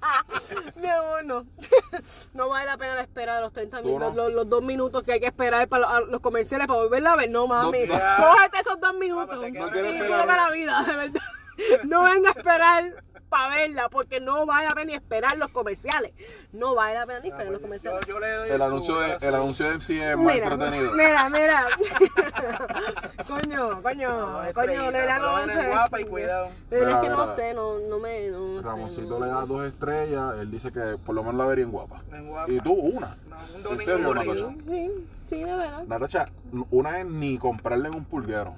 [0.83, 1.47] Mi amor, no.
[2.35, 4.23] No vale la pena la espera de los 30 Tú minutos, no.
[4.25, 7.31] los, los dos minutos que hay que esperar para los, comerciales para volverla a ver.
[7.31, 7.87] No, mami.
[7.87, 9.41] No, Cógete esos dos minutos.
[9.41, 10.27] Quedas- No esperar.
[10.27, 11.21] la vida, de verdad.
[11.85, 16.13] No venga a esperar para verla, porque no vale la pena ni esperar los comerciales.
[16.53, 18.07] No vale la pena ni esperar los yo, comerciales.
[18.07, 20.93] yo le doy El anuncio de, el anuncio de MC es más Mira, entretenido.
[20.93, 21.67] mira, mira.
[23.29, 25.69] coño, coño, No, coño, de estrellita, verdad por lo no sé.
[25.69, 26.47] guapa y cuidado.
[26.47, 28.63] Es que Mira, no sé, no, no me, no, sé.
[28.63, 31.71] Ramoncito no le da dos estrellas, él dice que por lo menos la vería en
[31.71, 32.03] guapa.
[32.13, 32.51] En guapa.
[32.53, 33.17] Y tú una.
[33.29, 34.51] No, un ¿En domingo serio, aburrido.
[34.51, 34.65] Natacha?
[34.71, 34.91] Sí,
[35.31, 35.85] sí, de verdad.
[35.87, 36.27] Natacha,
[36.71, 38.55] una es ni comprarle en un pulguero.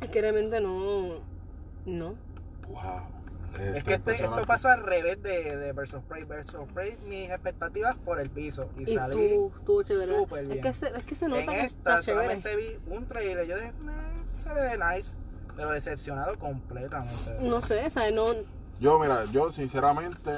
[0.00, 1.18] Es que realmente no,
[1.86, 2.14] no.
[2.68, 2.82] Wow.
[3.60, 6.24] Es que este, esto pasó al revés de, de Versus Prey.
[6.24, 8.68] Versus Prey, mis expectativas por el piso.
[8.78, 9.14] Y, Y salí.
[9.14, 10.18] tú, estuvo chévere.
[10.18, 10.62] súper Es bien.
[10.62, 11.66] que, se, es que se nota en que esta
[11.98, 12.24] está chévere.
[12.40, 13.46] solamente vi un trailer.
[13.46, 13.92] Yo dije, "Meh,
[14.36, 15.16] se ve nice.
[15.56, 17.38] Pero decepcionado completamente.
[17.42, 18.12] No sé, ¿sabes?
[18.14, 18.24] No,
[18.80, 20.32] Yo, mira, yo sinceramente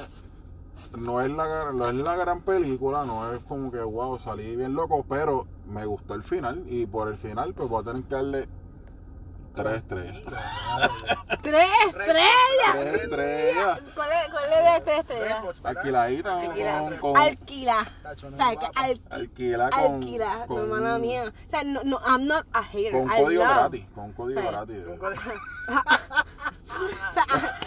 [0.98, 4.74] no es, la, no es la gran película, no es como que wow, salí bien
[4.74, 8.14] loco, pero me gustó el final y por el final pues voy a tener que
[8.14, 8.48] darle
[9.56, 10.22] tres estrellas.
[11.42, 12.72] ¡Tres estrellas!
[12.72, 13.80] Tres estrellas.
[13.94, 15.60] ¿Cuál es, cuál es de tres estrellas?
[15.64, 16.40] Alquiladita
[16.80, 17.92] con, con Alquila.
[18.36, 18.58] ¿Sabes?
[18.58, 21.24] Que al, alquila con, alquila, con, no, hermana mía.
[21.46, 22.92] O sea, no, no, I'm not a hater.
[22.92, 23.54] con I código love.
[23.56, 24.46] gratis, con código Sí.
[24.50, 24.76] gratis.
[27.08, 27.24] O sea,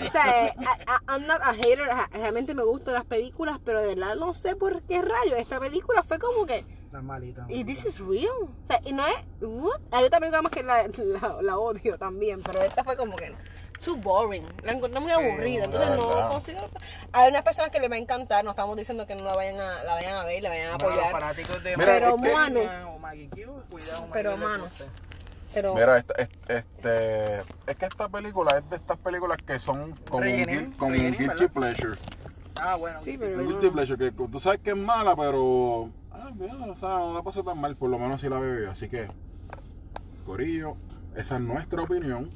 [0.07, 1.87] o sea, I- I- I'm not a hater.
[2.11, 5.37] Realmente me gustan las películas, pero de verdad no sé por qué rayos.
[5.39, 6.63] Esta película fue como que.
[7.47, 8.27] ¿Y this is real?
[8.43, 9.15] O sea, y no es.
[9.41, 9.79] What?
[9.91, 13.33] Hay otra película más que la, la, la odio también, pero esta fue como que.
[13.83, 14.45] Too boring.
[14.63, 15.63] La encontré muy Sí, aburrida.
[15.65, 16.69] Entonces no considero.
[17.13, 18.43] Hay unas personas que les va a encantar.
[18.43, 20.77] No estamos diciendo que no la vayan a, la vayan a ver, la vayan a
[20.77, 21.21] Bueno, los apoyar.
[21.21, 22.59] fanáticos de Mira, Pero, Maggie mano.
[22.59, 23.37] Peña o Maggie Q,
[23.69, 24.63] cuidado, Maggie Pero, le mano.
[24.65, 24.85] gusta.
[25.53, 25.73] Pero.
[25.75, 27.37] Mira, este, este,
[27.67, 30.91] es que esta película es de estas películas que son como un, Rellenín, guil- como
[30.91, 31.49] un guilty ¿verdad?
[31.51, 31.97] pleasure.
[32.55, 32.99] Ah, bueno.
[33.01, 35.89] Sí, pero- Un guilty pleasure, que tú sabes que es mala, pero.
[36.11, 38.59] Ah, bien, o sea, no la pasa tan mal, por lo menos si la veo
[38.63, 38.71] yo.
[38.71, 39.07] Así que,
[40.25, 40.75] Corillo,
[41.15, 42.29] esa es nuestra opinión.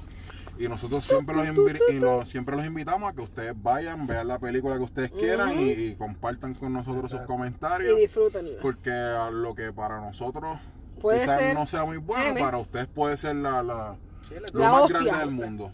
[0.60, 1.48] Y nosotros siempre los,
[1.90, 5.58] y los- siempre los invitamos a que ustedes vayan, vean la película que ustedes quieran
[5.60, 7.98] y, y compartan con nosotros sus Y comentarios.
[7.98, 8.62] disfrútenla.
[8.62, 10.60] Porque a lo que para nosotros
[11.02, 12.40] Puede quizás ser no sea muy bueno, M.
[12.40, 13.96] para ustedes puede ser la, la-
[14.30, 15.00] Sí, lo más hostia.
[15.00, 15.74] grande del mundo.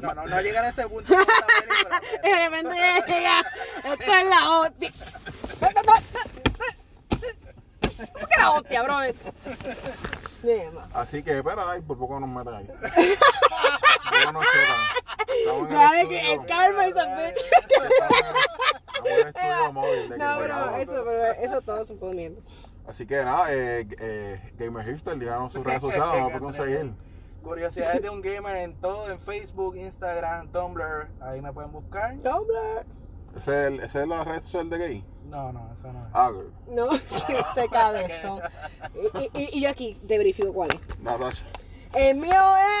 [0.00, 1.14] No, no, no llegan a ese punto
[2.22, 2.74] de repente
[3.06, 3.40] llega,
[3.84, 4.92] esto es la hostia.
[8.12, 8.96] ¿Cómo que la hostia, bro?
[10.92, 12.66] Así que, espera, ay, por poco nos meten ahí.
[14.10, 14.80] Luego nos chocan.
[15.38, 16.92] Estamos en el que karma y
[19.72, 22.40] móvil de No, eso, pero eso todo suponiendo.
[22.86, 26.92] Así que nada, eh, eh, Gamer Hipster, díganos sus redes sociales, vamos a conseguir.
[27.42, 32.14] Curiosidades de un gamer en todo, en Facebook, Instagram, Tumblr, ahí me pueden buscar.
[32.18, 32.84] Tumblr.
[33.36, 35.04] ¿Ese es, el- ese es la red social de gay?
[35.28, 36.10] No, no, eso no es.
[36.12, 36.30] Ah.
[36.68, 38.40] No, este cabezón.
[39.34, 40.98] Y, y- y yo aquí te verifico cuál es.
[41.00, 41.44] Natasha.
[41.94, 42.32] El mío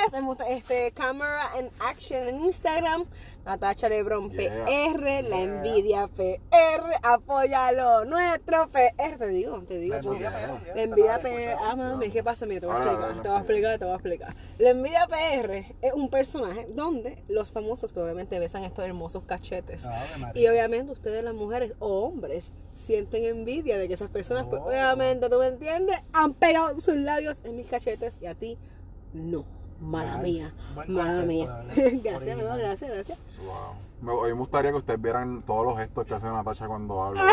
[0.06, 0.14] es
[0.48, 3.04] este, Camera and Action en Instagram.
[3.44, 4.64] Natacha Lebron Yeah.
[4.64, 9.18] PR, La Envidia PR, apóyalo nuestro PR.
[9.18, 9.96] Te digo, te digo.
[9.96, 10.20] La pues.
[10.20, 12.46] envidia PR, La envidia PR, ah, mami, ¿qué pasa?
[12.46, 14.36] Mira, te voy a explicar, te voy a explicar, te voy a explicar.
[14.58, 19.86] La envidia PR es un personaje donde los famosos, pues, obviamente, besan estos hermosos cachetes.
[20.34, 24.68] Y obviamente ustedes, las mujeres o hombres, sienten envidia de que esas personas, pues Oh.
[24.68, 25.98] obviamente, ¿tú me entiendes?
[26.12, 28.56] Han pegado sus labios en mis cachetes y a ti
[29.14, 29.44] no.
[29.80, 30.22] Mala Nice.
[30.22, 30.52] mía.
[30.76, 31.64] Buen Mala mía.
[31.74, 33.18] gracias, amigo, gracias, gracias.
[33.44, 33.74] Wow.
[34.00, 37.02] Me, a mí me gustaría que ustedes vieran todos los gestos que hace Natasha cuando
[37.02, 37.22] habla.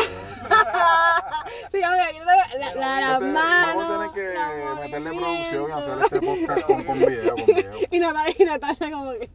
[1.72, 3.76] Sí, aquí tengo la, la, las Ustedes- manos.
[3.76, 7.72] Vamos a tener que meterle producción y hacer este podcast con, con video, con video.
[7.92, 8.00] Y
[8.46, 9.30] Natalia como que...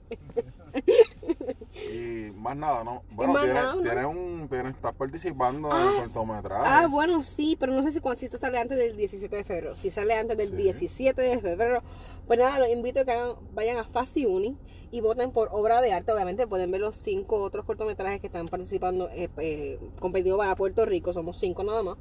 [1.74, 3.02] Y más nada, ¿no?
[3.10, 3.82] Bueno, más tienes, nada, ¿no?
[3.82, 6.64] tienes un, tienes, estás participando en Ah, cortometraje.
[6.66, 9.74] Ah, bueno, sí, pero no sé si, si esto sale antes del 17 de febrero.
[9.74, 10.56] Si sale antes del Sí.
[10.56, 11.82] 17 de febrero,
[12.26, 13.16] pues nada, los invito a que
[13.54, 14.56] vayan a Fasi Uni
[14.92, 16.12] y voten por obra de arte.
[16.12, 20.86] Obviamente pueden ver los cinco otros cortometrajes que están participando, eh, eh, competido para Puerto
[20.86, 21.12] Rico.
[21.12, 21.96] Somos cinco nada más.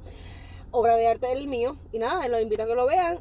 [0.70, 1.76] Obra de arte el mío.
[1.92, 3.18] Y nada, los invito a que lo vean.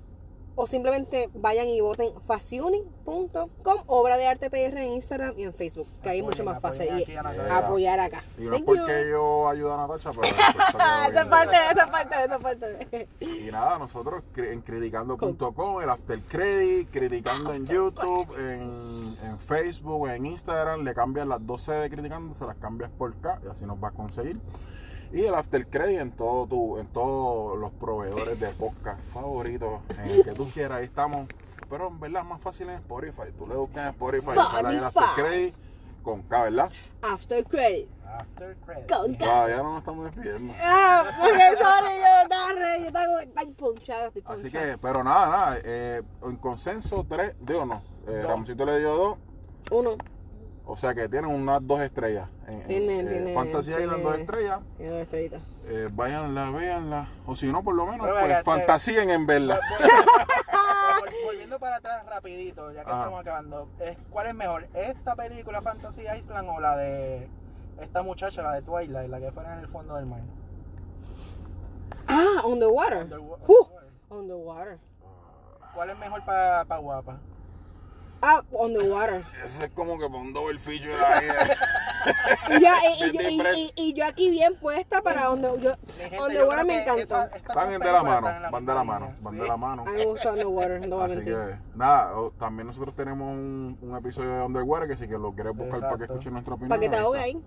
[0.55, 5.87] O simplemente vayan y voten fasiuni.com, obra de arte PR en Instagram y en Facebook,
[6.03, 7.15] que ahí es mucho más fácil y
[7.49, 8.23] apoyar acá.
[8.37, 10.27] Y no es porque yo ayudo a Natacha, pero
[10.79, 13.07] Ah, esa parte, esa parte, esa parte.
[13.19, 20.25] Y nada, nosotros en criticando.com, el after credit, criticando en YouTube, en, en Facebook, en
[20.27, 23.79] Instagram, le cambias las 12 de criticando, se las cambias por K y así nos
[23.79, 24.39] vas a conseguir.
[25.13, 30.09] Y el after credit en todo tu, en todos los proveedores de podcast favoritos, en
[30.09, 31.27] el que tú quieras, ahí estamos.
[31.69, 33.31] Pero en verdad es más fácil en Spotify.
[33.37, 35.55] Tú le buscas en Spotify, y sale el after credit
[36.01, 36.71] con K, ¿verdad?
[37.03, 37.89] After credit.
[38.07, 38.91] After credits.
[38.91, 39.23] Con K.
[39.23, 40.53] Todavía no nos estamos despidiendo.
[40.59, 44.65] Ah, porque sorry, yo estaba re, yo estaba tan punchado, estoy Así punchado.
[44.65, 48.23] que, pero nada, nada, eh, en consenso tres, digo no, eh.
[48.25, 49.17] Ramoncito le dio dos,
[49.69, 49.91] Uno.
[50.65, 52.29] O sea que tienen unas dos estrellas.
[52.47, 54.59] En, en- Tiene- eh, tiene- Fantasía Island, dos estrellas.
[54.77, 55.41] Tiene dos estrellitas.
[55.65, 57.07] Eh, váyanla, véanla.
[57.25, 59.59] O si no, por lo menos, Pero pues te- fantasíen en verla.
[59.59, 62.99] Vol- Volviendo para atrás rapidito, ya que Ajá.
[62.99, 63.67] estamos acabando.
[64.09, 64.67] ¿Cuál es mejor?
[64.73, 67.27] ¿Esta película Fantasy Island o la de
[67.81, 70.21] esta muchacha, la de Twilight, la que fue en el fondo del mar?
[72.07, 73.07] Ah, on the water.
[73.47, 73.65] Uh,
[74.09, 74.77] on the water.
[75.73, 77.17] ¿Cuál es mejor para guapa?
[78.25, 79.21] Ah, on the water.
[79.43, 81.27] Ese es como que un double feature ahí.
[81.27, 81.55] eh.
[82.51, 83.57] Y yo, y, yo, Vete y- preso.
[83.57, 85.73] y- y yo aquí bien puesta para donde yo.
[85.97, 88.73] Mi gente, On the yo water creo me estas Están de la mano, van de
[88.73, 89.81] la mano, van de la mano.
[89.81, 93.95] A mí me gusta Underwater, no Así que, nada, o- también nosotros tenemos un, un
[93.97, 96.69] episodio de Underwater que si que lo quieres buscar para que escuchen nuestra opinión.
[96.69, 97.43] Para que te ahogue ahí.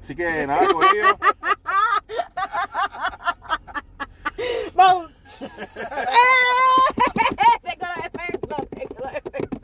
[0.00, 1.04] Así que nada, Corillo.
[4.74, 5.10] ¡Vamos!
[7.62, 9.60] Tengo los efectos, tengo los efectos.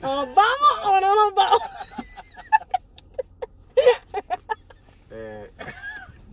[0.00, 1.60] ¿Nos vamos o no nos vamos?
[5.10, 5.50] eh,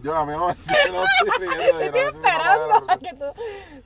[0.01, 1.79] yo a mí no, yo no estoy riendo.
[1.99, 3.25] esperando me a que tú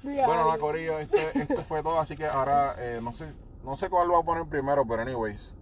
[0.09, 3.33] digas Bueno, la Corillo, este, esto fue todo, así que ahora eh, no sé
[3.63, 5.53] no sé cuál lo voy a poner primero, pero anyways.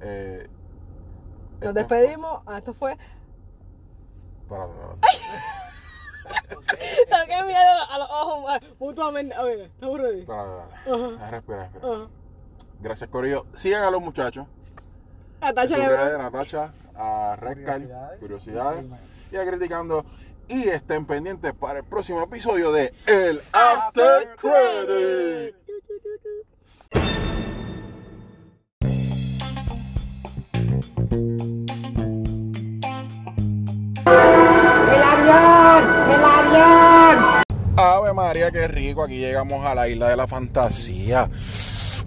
[0.00, 0.48] Eh,
[1.54, 2.42] Nos esto despedimos.
[2.46, 2.96] Ah, esto fue.
[2.96, 3.04] fue-
[4.58, 4.72] espérate,
[5.02, 5.18] espérate,
[7.28, 9.34] Tengo miedo a los ojos mutuamente.
[9.34, 10.20] A ver, estamos ready.
[10.20, 10.50] espérate,
[10.86, 11.30] espérate.
[11.30, 12.08] Respira, respira.
[12.82, 13.46] Gracias, Corillo.
[13.54, 14.46] Sigan a los muchachos.
[15.40, 15.88] Lebron.
[15.88, 18.18] redes, Natacha, a Redcal, Curiosidades.
[18.20, 18.84] Curiosidades
[19.30, 20.04] y a Criticando.
[20.48, 25.54] Y estén pendientes para el próximo episodio de El After Credit.
[37.76, 39.04] Ave María, qué rico.
[39.04, 41.30] Aquí llegamos a la isla de la fantasía.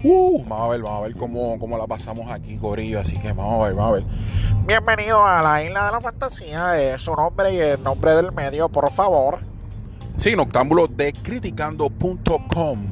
[0.02, 3.00] Uh, vamos a ver, vamos a ver cómo, cómo la pasamos aquí, Corillo.
[3.00, 4.04] Así que vamos a ver, vamos a ver.
[4.66, 6.80] Bienvenido a la isla de la fantasía.
[6.80, 9.40] Eh, su nombre y el nombre del medio, por favor.
[10.16, 12.86] Sí, noctámbulo de criticando.com.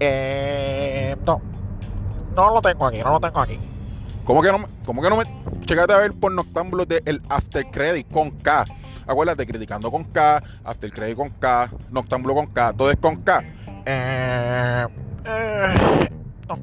[0.00, 1.40] Eh, no,
[2.34, 3.58] no lo tengo aquí, no lo tengo aquí.
[4.24, 5.24] ¿Cómo que no me, cómo que no me,
[5.66, 8.64] checate a ver por noctámbulo de el After Credit con K.
[9.06, 13.44] Acuérdate, criticando con K, After Credit con K, noctámbulo con K, todo es con K.
[13.86, 14.86] Eh,
[15.26, 16.08] eh,
[16.48, 16.58] no.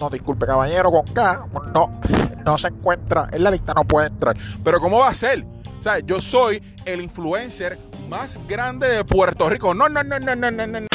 [0.00, 1.46] No, disculpe, caballero, con K.
[1.72, 2.00] No,
[2.44, 3.28] no se encuentra.
[3.32, 4.36] En la lista no puede entrar.
[4.62, 5.44] Pero ¿cómo va a ser?
[5.78, 7.78] O sea, yo soy el influencer
[8.08, 9.74] más grande de Puerto Rico.
[9.74, 10.87] No, no, no, no, no, no, no, no,